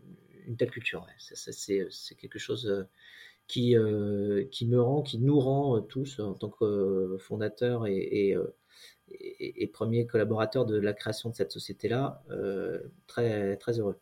une 0.46 0.56
telle 0.56 0.70
culture. 0.70 1.06
c'est 1.18 2.14
quelque 2.16 2.38
chose 2.38 2.86
qui, 3.50 3.76
euh, 3.76 4.44
qui 4.52 4.64
me 4.66 4.80
rend, 4.80 5.02
qui 5.02 5.18
nous 5.18 5.40
rend 5.40 5.76
euh, 5.76 5.80
tous 5.80 6.20
en 6.20 6.34
tant 6.34 6.50
que 6.50 6.64
euh, 6.64 7.18
fondateur 7.18 7.88
et, 7.88 7.96
et, 7.96 8.36
et, 9.40 9.66
premier 9.66 10.06
collaborateur 10.06 10.64
de 10.66 10.78
la 10.78 10.92
création 10.92 11.30
de 11.30 11.34
cette 11.34 11.50
société-là, 11.50 12.22
très 13.08 13.58
heureux. 13.76 13.98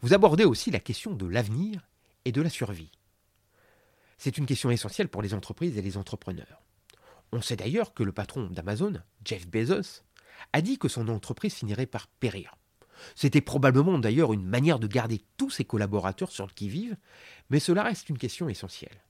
Vous 0.00 0.12
abordez 0.12 0.44
aussi 0.44 0.72
la 0.72 0.80
question 0.80 1.14
de 1.14 1.26
l'avenir 1.26 1.88
et 2.24 2.32
de 2.32 2.42
la 2.42 2.50
survie. 2.50 2.90
C'est 4.18 4.38
une 4.38 4.46
question 4.46 4.72
essentielle 4.72 5.08
pour 5.08 5.22
les 5.22 5.32
entreprises 5.32 5.78
et 5.78 5.82
les 5.82 5.96
entrepreneurs. 5.96 6.64
On 7.30 7.40
sait 7.40 7.54
d'ailleurs 7.54 7.94
que 7.94 8.02
le 8.02 8.10
patron 8.10 8.48
d'Amazon, 8.50 8.94
Jeff 9.24 9.46
Bezos, 9.46 10.02
a 10.52 10.62
dit 10.62 10.78
que 10.78 10.88
son 10.88 11.06
entreprise 11.08 11.54
finirait 11.54 11.86
par 11.86 12.08
périr. 12.08 12.56
C'était 13.14 13.40
probablement 13.40 13.98
d'ailleurs 13.98 14.32
une 14.32 14.44
manière 14.44 14.78
de 14.78 14.86
garder 14.86 15.20
tous 15.36 15.50
ses 15.50 15.64
collaborateurs 15.64 16.30
sur 16.30 16.46
le 16.46 16.52
qui-vive, 16.52 16.96
mais 17.50 17.60
cela 17.60 17.82
reste 17.82 18.08
une 18.08 18.18
question 18.18 18.48
essentielle. 18.48 19.04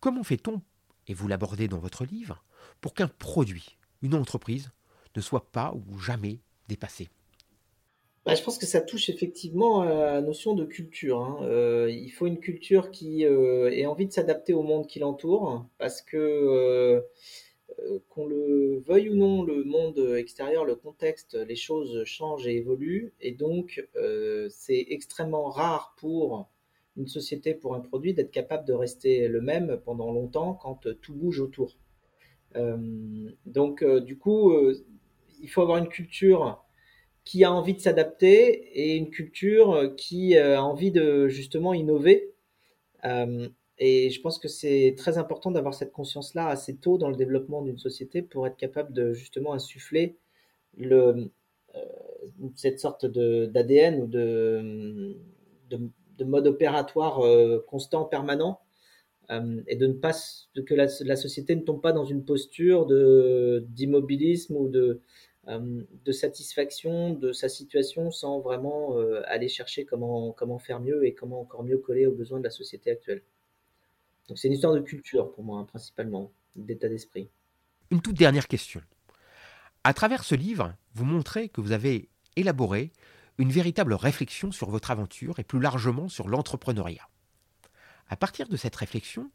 Comment 0.00 0.24
fait-on, 0.24 0.62
et 1.06 1.14
vous 1.14 1.28
l'abordez 1.28 1.68
dans 1.68 1.78
votre 1.78 2.04
livre, 2.04 2.44
pour 2.80 2.94
qu'un 2.94 3.08
produit, 3.08 3.76
une 4.02 4.14
entreprise, 4.14 4.70
ne 5.16 5.20
soit 5.20 5.50
pas 5.50 5.74
ou 5.74 5.98
jamais 5.98 6.38
dépassé? 6.68 7.08
Bah, 8.28 8.34
je 8.34 8.42
pense 8.42 8.58
que 8.58 8.66
ça 8.66 8.82
touche 8.82 9.08
effectivement 9.08 9.80
à 9.80 9.86
la 9.86 10.20
notion 10.20 10.54
de 10.54 10.66
culture. 10.66 11.22
Hein. 11.22 11.38
Euh, 11.44 11.90
il 11.90 12.10
faut 12.10 12.26
une 12.26 12.40
culture 12.40 12.90
qui 12.90 13.24
euh, 13.24 13.70
ait 13.70 13.86
envie 13.86 14.06
de 14.06 14.12
s'adapter 14.12 14.52
au 14.52 14.62
monde 14.62 14.86
qui 14.86 14.98
l'entoure, 14.98 15.64
parce 15.78 16.02
que 16.02 16.16
euh, 16.18 17.00
qu'on 18.08 18.26
le 18.26 18.82
veuille 18.86 19.10
ou 19.10 19.14
non, 19.14 19.42
le 19.42 19.64
monde 19.64 19.98
extérieur, 20.16 20.64
le 20.64 20.74
contexte, 20.74 21.34
les 21.34 21.56
choses 21.56 22.04
changent 22.04 22.46
et 22.46 22.56
évoluent, 22.56 23.12
et 23.20 23.32
donc 23.32 23.86
euh, 23.96 24.48
c'est 24.50 24.86
extrêmement 24.88 25.48
rare 25.48 25.94
pour 25.98 26.48
une 26.96 27.06
société, 27.06 27.54
pour 27.54 27.74
un 27.74 27.80
produit, 27.80 28.14
d'être 28.14 28.30
capable 28.30 28.66
de 28.66 28.72
rester 28.72 29.28
le 29.28 29.40
même 29.40 29.80
pendant 29.84 30.12
longtemps 30.12 30.54
quand 30.54 30.88
tout 31.00 31.14
bouge 31.14 31.40
autour. 31.40 31.76
Euh, 32.56 33.30
donc 33.46 33.84
du 33.84 34.18
coup, 34.18 34.52
il 35.40 35.48
faut 35.48 35.62
avoir 35.62 35.78
une 35.78 35.88
culture 35.88 36.64
qui 37.24 37.44
a 37.44 37.52
envie 37.52 37.74
de 37.74 37.80
s'adapter 37.80 38.36
et 38.74 38.96
une 38.96 39.10
culture 39.10 39.94
qui 39.96 40.36
a 40.36 40.62
envie 40.62 40.90
de 40.90 41.28
justement 41.28 41.74
innover. 41.74 42.34
Et 43.78 44.10
je 44.10 44.20
pense 44.20 44.38
que 44.38 44.48
c'est 44.48 44.94
très 44.96 45.18
important 45.18 45.50
d'avoir 45.50 45.74
cette 45.74 45.92
conscience-là 45.92 46.48
assez 46.48 46.76
tôt 46.76 46.98
dans 46.98 47.08
le 47.08 47.16
développement 47.16 47.62
d'une 47.62 47.78
société 47.78 48.22
pour 48.22 48.46
être 48.46 48.56
capable 48.56 48.92
de 48.92 49.12
justement 49.12 49.52
insuffler 49.52 50.16
le, 50.76 51.30
euh, 51.74 51.84
cette 52.56 52.80
sorte 52.80 53.06
d'ADN 53.06 54.02
ou 54.02 54.06
de, 54.06 55.16
de, 55.70 56.24
mode 56.24 56.46
opératoire 56.46 57.20
euh, 57.20 57.64
constant, 57.68 58.04
permanent, 58.04 58.60
euh, 59.30 59.62
et 59.68 59.76
de 59.76 59.86
ne 59.86 59.92
pas 59.92 60.12
que 60.66 60.74
la, 60.74 60.86
la, 61.00 61.16
société 61.16 61.54
ne 61.54 61.60
tombe 61.62 61.80
pas 61.80 61.92
dans 61.92 62.04
une 62.04 62.24
posture 62.24 62.86
d'immobilisme 63.68 64.56
ou 64.56 64.68
de, 64.68 65.00
de 65.46 66.12
satisfaction 66.12 67.14
de 67.14 67.32
sa 67.32 67.48
situation 67.48 68.10
sans 68.10 68.40
vraiment 68.40 68.96
aller 69.26 69.48
chercher 69.48 69.84
comment, 69.84 70.32
comment 70.32 70.58
faire 70.58 70.80
mieux 70.80 71.06
et 71.06 71.14
comment 71.14 71.40
encore 71.40 71.62
mieux 71.64 71.78
coller 71.78 72.06
aux 72.06 72.12
besoins 72.12 72.38
de 72.38 72.44
la 72.44 72.50
société 72.50 72.90
actuelle. 72.90 73.22
C'est 74.34 74.48
une 74.48 74.54
histoire 74.54 74.74
de 74.74 74.80
culture 74.80 75.32
pour 75.32 75.44
moi, 75.44 75.60
hein, 75.60 75.64
principalement, 75.64 76.32
d'état 76.54 76.88
d'esprit. 76.88 77.30
Une 77.90 78.02
toute 78.02 78.16
dernière 78.16 78.48
question. 78.48 78.82
À 79.84 79.94
travers 79.94 80.24
ce 80.24 80.34
livre, 80.34 80.74
vous 80.94 81.04
montrez 81.04 81.48
que 81.48 81.60
vous 81.60 81.72
avez 81.72 82.10
élaboré 82.36 82.92
une 83.38 83.50
véritable 83.50 83.94
réflexion 83.94 84.52
sur 84.52 84.68
votre 84.68 84.90
aventure 84.90 85.38
et 85.38 85.44
plus 85.44 85.60
largement 85.60 86.08
sur 86.08 86.28
l'entrepreneuriat. 86.28 87.08
À 88.08 88.16
partir 88.16 88.48
de 88.48 88.56
cette 88.56 88.76
réflexion, 88.76 89.30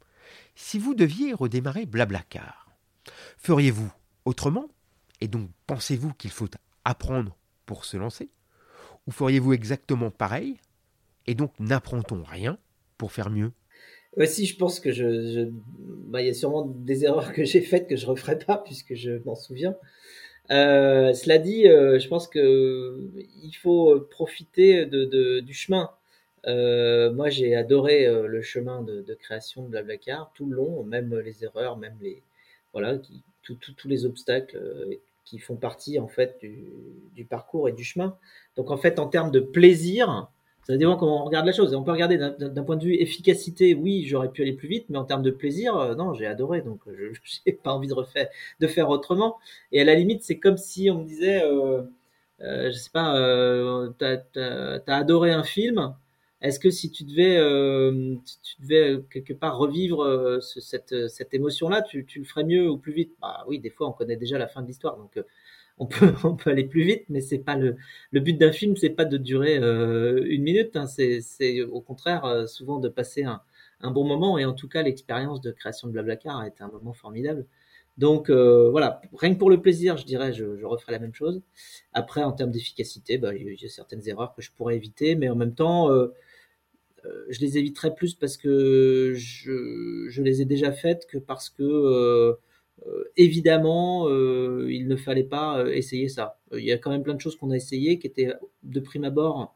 si 0.56 0.78
vous 0.78 0.94
deviez 0.94 1.34
redémarrer 1.34 1.86
Blablacar, 1.86 2.70
feriez-vous 3.38 3.92
autrement 4.26 4.68
Et 5.22 5.28
donc 5.28 5.50
pensez-vous 5.68 6.14
qu'il 6.14 6.32
faut 6.32 6.50
apprendre 6.86 7.36
pour 7.66 7.86
se 7.86 7.98
lancer? 7.98 8.30
Ou 9.08 9.12
feriez-vous 9.12 9.54
exactement 9.54 10.12
pareil 10.12 10.60
Et 11.26 11.36
donc 11.36 11.58
n'apprend-on 11.60 12.24
rien 12.24 12.58
pour 12.98 13.12
faire 13.12 13.30
mieux? 13.30 13.54
Aussi, 14.18 14.46
je 14.46 14.58
pense 14.58 14.80
que 14.80 14.92
je, 14.92 15.50
bah, 16.14 16.22
il 16.22 16.28
y 16.28 16.30
a 16.30 16.34
sûrement 16.34 16.66
des 16.66 17.06
erreurs 17.06 17.34
que 17.34 17.44
j'ai 17.44 17.62
faites 17.62 17.88
que 17.88 17.96
je 17.96 18.06
referai 18.06 18.38
pas 18.38 18.58
puisque 18.58 18.94
je 18.94 19.14
m'en 19.26 19.36
souviens. 19.36 19.76
Euh, 20.52 21.14
cela 21.14 21.38
dit, 21.40 21.68
euh, 21.68 22.00
je 22.00 22.08
pense 22.08 22.28
que 22.28 23.10
il 23.44 23.54
faut 23.54 24.00
profiter 24.12 24.86
de, 24.86 25.40
du 25.40 25.54
chemin. 25.54 25.90
Euh, 26.46 27.12
moi, 27.14 27.30
j'ai 27.30 27.56
adoré 27.56 28.06
le 28.28 28.42
chemin 28.42 28.82
de, 28.84 29.14
création 29.16 29.64
de 29.64 29.70
Blablacar 29.70 30.32
tout 30.36 30.46
le 30.46 30.56
long, 30.56 30.84
même 30.84 31.18
les 31.20 31.44
erreurs, 31.44 31.78
même 31.78 31.98
les 32.02 32.22
voilà, 32.74 32.98
qui, 32.98 33.24
tous 33.44 33.88
les 33.88 34.06
obstacles 34.06 34.60
qui 35.26 35.40
font 35.40 35.56
partie 35.56 36.00
en 36.00 36.08
fait 36.08 36.38
du, 36.42 36.74
du, 37.16 37.26
parcours 37.26 37.70
et 37.70 37.72
du 37.72 37.84
chemin. 37.84 38.18
Donc 38.58 38.72
en 38.72 38.78
fait, 38.78 39.00
en 39.00 39.08
termes 39.08 39.32
de 39.32 39.40
plaisir, 39.40 40.30
ça 40.68 40.78
dépend 40.78 40.96
comment 40.96 41.22
on 41.24 41.26
regarde 41.26 41.46
la 41.46 41.52
chose. 41.52 41.76
On 41.76 41.84
peut 41.84 41.92
regarder 41.92 42.18
d'un 42.18 42.64
point 42.64 42.78
de 42.78 42.84
vue 42.86 42.96
efficacité, 42.96 43.76
oui, 43.76 44.06
j'aurais 44.08 44.30
pu 44.32 44.42
aller 44.42 44.54
plus 44.54 44.68
vite, 44.68 44.86
mais 44.90 44.98
en 44.98 45.04
termes 45.06 45.24
de 45.24 45.32
plaisir, 45.32 45.76
euh, 45.78 45.96
non, 45.96 46.14
j'ai 46.14 46.26
adoré, 46.26 46.62
donc 46.62 46.80
je 46.88 47.12
n'ai 47.46 47.54
pas 47.54 47.74
envie 47.74 47.88
de 47.88 47.94
refaire, 47.94 48.30
de 48.60 48.68
faire 48.68 48.90
autrement. 48.90 49.38
Et 49.72 49.82
à 49.82 49.84
la 49.84 49.96
limite, 49.96 50.24
c'est 50.24 50.40
comme 50.40 50.58
si 50.58 50.90
on 50.90 51.00
me 51.00 51.06
disait, 51.06 51.44
euh, 51.44 51.84
euh, 52.42 52.72
je 52.72 52.78
sais 52.78 52.90
pas, 52.92 53.18
euh, 53.18 53.90
t'as 53.98 54.18
as, 54.36 54.96
adoré 54.96 55.32
un 55.32 55.44
film. 55.44 55.96
Est-ce 56.42 56.60
que 56.60 56.70
si 56.72 56.92
tu 56.92 57.06
devais, 57.06 57.38
euh, 57.38 58.16
tu 58.44 58.62
devais 58.62 59.02
quelque 59.10 59.34
part 59.34 59.58
revivre 59.58 60.40
ce, 60.42 60.60
cette, 60.60 61.08
cette 61.08 61.34
émotion-là, 61.34 61.82
tu, 61.84 62.06
tu, 62.06 62.20
le 62.20 62.26
ferais 62.26 62.44
mieux 62.44 62.70
ou 62.70 62.78
plus 62.78 62.92
vite? 62.94 63.14
Bah 63.22 63.46
oui, 63.48 63.60
des 63.60 63.70
fois, 63.70 63.88
on 63.88 63.94
connaît 63.94 64.18
déjà 64.18 64.38
la 64.38 64.48
fin 64.48 64.62
de 64.62 64.68
l'histoire, 64.68 64.98
donc 64.98 65.18
on 66.24 66.36
peut, 66.36 66.50
aller 66.50 66.66
plus 66.66 66.84
vite, 66.84 67.06
mais 67.10 67.22
c'est 67.22 67.40
pas 67.40 67.56
le, 67.56 67.78
but 68.12 68.38
d'un 68.38 68.52
film, 68.52 68.76
c'est 68.76 68.90
pas 68.90 69.06
de 69.06 69.18
durer 69.18 69.58
euh, 69.58 70.24
une 70.28 70.44
minute. 70.44 70.76
Hein, 70.76 70.88
c'est 70.88 71.62
au 71.62 71.82
contraire 71.82 72.26
euh, 72.26 72.46
souvent 72.48 72.80
de 72.80 72.90
passer 72.90 73.24
un, 73.24 73.42
bon 73.92 74.06
moment. 74.06 74.38
Et 74.38 74.46
en 74.46 74.54
tout 74.54 74.68
cas, 74.68 74.82
l'expérience 74.84 75.42
de 75.42 75.52
création 75.52 75.88
de 75.88 75.94
Blablacar 75.94 76.40
a 76.40 76.48
été 76.48 76.64
un 76.64 76.70
moment 76.70 76.94
formidable. 76.94 77.46
Donc 77.98 78.30
euh, 78.30 78.70
voilà, 78.72 79.02
rien 79.14 79.34
que 79.34 79.40
pour 79.40 79.50
le 79.50 79.62
plaisir, 79.62 79.98
je 79.98 80.06
dirais, 80.06 80.34
je, 80.34 80.58
je 80.58 80.66
referai 80.66 80.94
la 80.94 81.00
même 81.00 81.14
chose. 81.14 81.42
Après, 81.94 82.24
en 82.24 82.32
termes 82.32 82.52
d'efficacité, 82.52 83.18
bah, 83.18 83.36
il 83.36 83.62
y 83.62 83.66
a 83.66 83.70
certaines 83.70 84.08
erreurs 84.08 84.34
que 84.36 84.42
je 84.42 84.52
pourrais 84.52 84.76
éviter, 84.76 85.16
mais 85.16 85.30
en 85.30 85.36
même 85.36 85.54
temps, 85.54 85.90
je 87.30 87.40
les 87.40 87.58
éviterai 87.58 87.94
plus 87.94 88.16
parce 88.16 88.38
que 88.38 89.14
je, 89.16 90.22
les 90.22 90.42
ai 90.42 90.46
déjà 90.46 90.72
faites 90.72 91.06
que 91.06 91.18
parce 91.20 91.50
que 91.50 92.38
évidemment, 93.16 94.08
euh, 94.10 94.68
il 94.72 94.88
ne 94.88 94.96
fallait 94.96 95.24
pas 95.24 95.60
euh, 95.60 95.72
essayer 95.72 96.10
ça. 96.10 96.40
Il 96.54 96.64
y 96.64 96.72
a 96.72 96.78
quand 96.78 96.92
même 96.92 97.04
plein 97.04 97.14
de 97.14 97.22
choses 97.22 97.36
qu'on 97.36 97.52
a 97.52 97.56
essayées 97.56 98.00
qui 98.00 98.08
étaient 98.08 98.34
de 98.64 98.80
prime 98.80 99.04
abord 99.04 99.56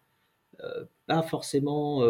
pas 1.06 1.22
forcément 1.22 2.04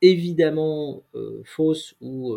évidemment 0.00 1.04
fausses 1.44 1.96
ou 2.00 2.32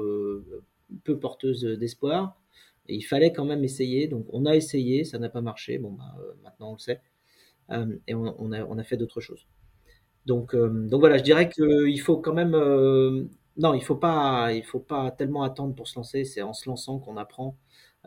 peu 1.04 1.20
porteuses 1.20 1.64
d'espoir. 1.64 2.42
il 2.90 3.04
fallait 3.04 3.32
quand 3.32 3.46
même 3.46 3.64
essayer. 3.64 4.08
Donc 4.08 4.26
on 4.30 4.48
a 4.48 4.56
essayé, 4.56 5.04
ça 5.04 5.20
n'a 5.20 5.30
pas 5.30 5.42
marché. 5.42 5.78
Bon, 5.78 5.92
bah, 5.92 6.16
maintenant 6.44 6.72
on 6.72 6.74
le 6.74 6.80
sait. 6.80 7.00
et 8.08 8.16
on, 8.16 8.52
a, 8.52 8.66
on, 8.66 8.78
a, 8.80 8.84
fait 8.84 8.98
d'autres 8.98 9.22
choses. 9.22 9.46
Donc, 10.26 10.56
donc 10.56 11.00
voilà, 11.00 11.20
je 11.20 11.24
dirais 11.24 11.48
qu'il 11.48 12.02
faut 12.02 12.18
quand 12.18 12.34
même 12.34 13.30
non, 13.58 13.74
il 13.74 13.84
faut 13.84 13.96
pas, 13.96 14.52
il 14.54 14.64
faut 14.64 14.80
pas 14.80 15.12
tellement 15.12 15.44
attendre 15.44 15.76
pour 15.76 15.88
se 15.88 15.96
lancer. 15.96 16.26
C'est 16.26 16.42
en 16.42 16.54
se 16.54 16.68
lançant 16.70 17.00
qu'on 17.00 17.18
apprend. 17.18 17.58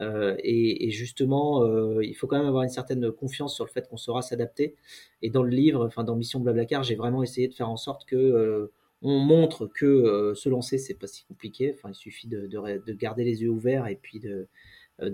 Euh, 0.00 0.36
et, 0.40 0.90
justement, 0.90 1.62
euh, 1.64 2.04
il 2.04 2.14
faut 2.14 2.26
quand 2.26 2.38
même 2.38 2.46
avoir 2.46 2.62
une 2.64 2.68
certaine 2.68 3.10
confiance 3.12 3.54
sur 3.54 3.64
le 3.64 3.70
fait 3.70 3.88
qu'on 3.88 3.96
saura 3.96 4.22
s'adapter. 4.22 4.74
Et 5.22 5.30
dans 5.30 5.42
le 5.42 5.50
livre, 5.50 5.86
enfin 5.86 6.04
dans 6.04 6.16
Mission 6.16 6.40
Blablacar, 6.40 6.82
j'ai 6.82 6.96
vraiment 6.96 7.22
essayé 7.22 7.48
de 7.48 7.54
faire 7.54 7.70
en 7.70 7.76
sorte 7.76 8.06
que 8.06 8.16
euh, 8.16 8.72
on 9.02 9.18
montre 9.18 9.66
que 9.66 10.32
se 10.34 10.48
lancer 10.48 10.78
c'est 10.78 10.94
pas 10.94 11.06
si 11.06 11.24
compliqué. 11.24 11.74
Il 11.88 11.94
suffit 11.94 12.28
de, 12.28 12.46
de, 12.46 12.92
garder 12.94 13.24
les 13.24 13.42
yeux 13.42 13.50
ouverts 13.50 13.86
et 13.88 13.96
puis 13.96 14.20
de, 14.20 14.48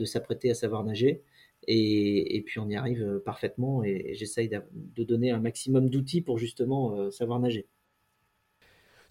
s'apprêter 0.04 0.50
à 0.50 0.54
savoir 0.54 0.84
nager. 0.84 1.22
Et, 1.68 2.36
et, 2.36 2.42
puis 2.42 2.58
on 2.60 2.68
y 2.68 2.76
arrive 2.76 3.20
parfaitement. 3.24 3.84
Et, 3.84 4.14
j'essaye 4.14 4.48
de 4.48 5.04
donner 5.04 5.30
un 5.32 5.40
maximum 5.40 5.90
d'outils 5.90 6.22
pour 6.22 6.38
justement 6.38 7.10
savoir 7.10 7.40
nager. 7.40 7.66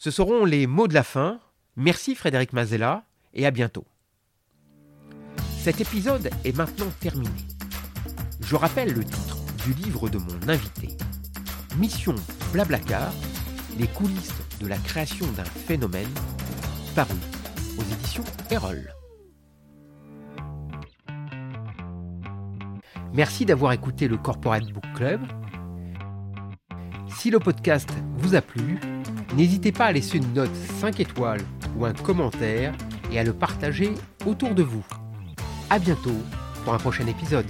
Ce 0.03 0.09
seront 0.09 0.45
les 0.45 0.65
mots 0.65 0.87
de 0.87 0.95
la 0.95 1.03
fin. 1.03 1.39
Merci 1.75 2.15
Frédéric 2.15 2.53
Mazella 2.53 3.03
et 3.35 3.45
à 3.45 3.51
bientôt. 3.51 3.85
Cet 5.59 5.79
épisode 5.79 6.31
est 6.43 6.57
maintenant 6.57 6.89
terminé. 6.99 7.29
Je 8.39 8.55
rappelle 8.55 8.93
le 8.93 9.05
titre 9.05 9.37
du 9.63 9.73
livre 9.73 10.09
de 10.09 10.17
mon 10.17 10.49
invité. 10.49 10.87
Mission 11.77 12.15
Blablacar, 12.51 13.13
les 13.77 13.85
coulisses 13.85 14.33
de 14.59 14.65
la 14.65 14.77
création 14.77 15.31
d'un 15.33 15.43
phénomène, 15.43 16.09
paru 16.95 17.13
aux 17.77 17.83
éditions 17.83 18.23
Erol. 18.49 18.95
Merci 23.13 23.45
d'avoir 23.45 23.71
écouté 23.73 24.07
le 24.07 24.17
Corporate 24.17 24.65
Book 24.71 24.93
Club. 24.95 25.21
Si 27.19 27.29
le 27.29 27.37
podcast 27.37 27.91
vous 28.17 28.33
a 28.33 28.41
plu, 28.41 28.79
n'hésitez 29.35 29.71
pas 29.71 29.85
à 29.85 29.91
laisser 29.91 30.17
une 30.17 30.33
note 30.33 30.55
5 30.79 30.99
étoiles 30.99 31.41
ou 31.77 31.85
un 31.85 31.93
commentaire 31.93 32.73
et 33.11 33.19
à 33.19 33.23
le 33.23 33.33
partager 33.33 33.93
autour 34.25 34.53
de 34.53 34.63
vous. 34.63 34.85
A 35.69 35.79
bientôt 35.79 36.17
pour 36.63 36.73
un 36.73 36.77
prochain 36.77 37.07
épisode. 37.07 37.45